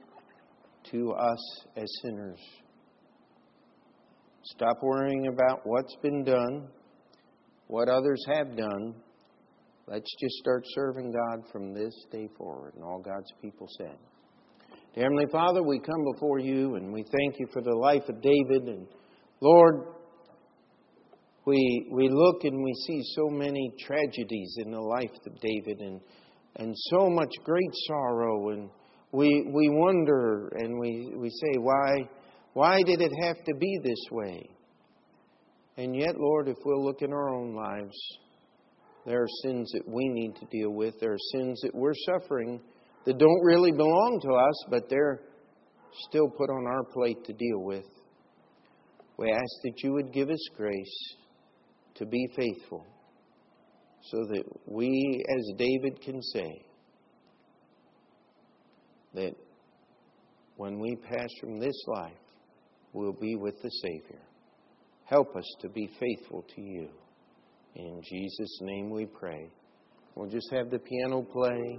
to 0.91 1.13
us 1.13 1.65
as 1.77 1.87
sinners. 2.03 2.41
Stop 4.43 4.79
worrying 4.83 5.29
about 5.29 5.61
what's 5.65 5.95
been 6.03 6.25
done, 6.25 6.69
what 7.67 7.89
others 7.89 8.25
have 8.29 8.57
done, 8.57 8.95
Let's 9.91 10.15
just 10.21 10.35
start 10.35 10.65
serving 10.75 11.13
God 11.13 11.45
from 11.51 11.73
this 11.73 11.95
day 12.13 12.29
forward. 12.37 12.75
And 12.75 12.85
all 12.85 13.01
God's 13.01 13.33
people 13.41 13.67
said. 13.79 13.97
Heavenly 14.95 15.25
Father, 15.33 15.63
we 15.63 15.79
come 15.79 16.05
before 16.13 16.39
you 16.39 16.75
and 16.75 16.93
we 16.93 17.05
thank 17.05 17.37
you 17.39 17.47
for 17.55 17.63
the 17.63 17.75
life 17.75 18.03
of 18.07 18.21
David. 18.21 18.69
And 18.69 18.87
Lord, 19.41 19.87
we, 21.47 21.89
we 21.93 22.09
look 22.11 22.45
and 22.45 22.63
we 22.63 22.75
see 22.87 23.01
so 23.15 23.29
many 23.29 23.73
tragedies 23.87 24.57
in 24.59 24.71
the 24.73 24.81
life 24.81 25.11
of 25.27 25.41
David 25.41 25.81
and, 25.81 26.01
and 26.57 26.75
so 26.91 27.09
much 27.09 27.31
great 27.45 27.73
sorrow. 27.87 28.51
And 28.51 28.69
we, 29.13 29.49
we 29.55 29.71
wonder 29.71 30.49
and 30.57 30.79
we, 30.79 31.15
we 31.17 31.31
say, 31.31 31.59
why, 31.59 32.09
why 32.53 32.83
did 32.83 33.01
it 33.01 33.13
have 33.23 33.43
to 33.45 33.55
be 33.55 33.79
this 33.83 34.05
way? 34.11 34.51
And 35.77 35.95
yet, 35.95 36.17
Lord, 36.19 36.49
if 36.49 36.57
we'll 36.65 36.85
look 36.85 37.03
in 37.03 37.13
our 37.13 37.29
own 37.33 37.55
lives, 37.55 37.97
There 39.09 39.23
are 39.23 39.29
sins 39.43 39.71
that 39.73 39.89
we 39.89 40.07
need 40.09 40.35
to 40.37 40.45
deal 40.47 40.71
with. 40.71 41.01
There 41.01 41.13
are 41.13 41.33
sins 41.33 41.61
that 41.63 41.75
we're 41.75 41.95
suffering 41.95 42.61
that 43.07 43.17
don't 43.17 43.43
really 43.43 43.73
belong 43.73 44.21
to 44.23 44.35
us, 44.35 44.65
but 44.69 44.91
they're 44.91 45.23
still 46.11 46.29
put 46.29 46.51
on 46.51 46.67
our 46.67 46.85
plate 46.93 47.25
to 47.25 47.33
deal 47.33 47.61
with. 47.63 47.87
We 49.19 49.33
ask 49.33 49.63
that 49.65 49.83
you 49.83 49.93
would 49.95 50.13
give 50.13 50.31
us 50.31 50.49
grace 50.57 51.17
to 51.97 52.07
be 52.07 52.29
faithful 52.37 52.87
so 54.11 54.19
that 54.31 54.45
we, 54.67 55.25
as 55.37 55.59
David 55.59 56.01
can 56.01 56.23
say, 56.23 56.63
that 59.15 59.35
when 60.57 60.79
we 60.79 60.97
pass 60.97 61.29
from 61.41 61.59
this 61.59 61.75
life, 61.89 62.13
we'll 62.93 63.13
be 63.13 63.35
with 63.35 63.61
the 63.61 63.71
Savior. 63.83 64.23
Help 65.05 65.35
us 65.35 65.45
to 65.63 65.69
be 65.69 65.91
faithful 65.99 66.45
to 66.55 66.61
you. 66.61 66.89
In 67.75 68.01
Jesus' 68.09 68.59
name 68.63 68.91
we 68.91 69.07
pray. 69.07 69.51
We'll 70.15 70.31
just 70.31 70.49
have 70.53 70.71
the 70.71 70.79
piano 70.79 71.23
play. 71.23 71.79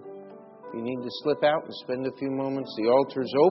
If 0.67 0.73
you 0.73 0.81
need 0.81 1.01
to 1.03 1.09
slip 1.23 1.43
out 1.43 1.63
and 1.63 1.73
spend 1.83 2.05
a 2.05 2.17
few 2.17 2.31
moments, 2.31 2.73
the 2.77 2.89
altar's 2.89 3.31
open. 3.39 3.48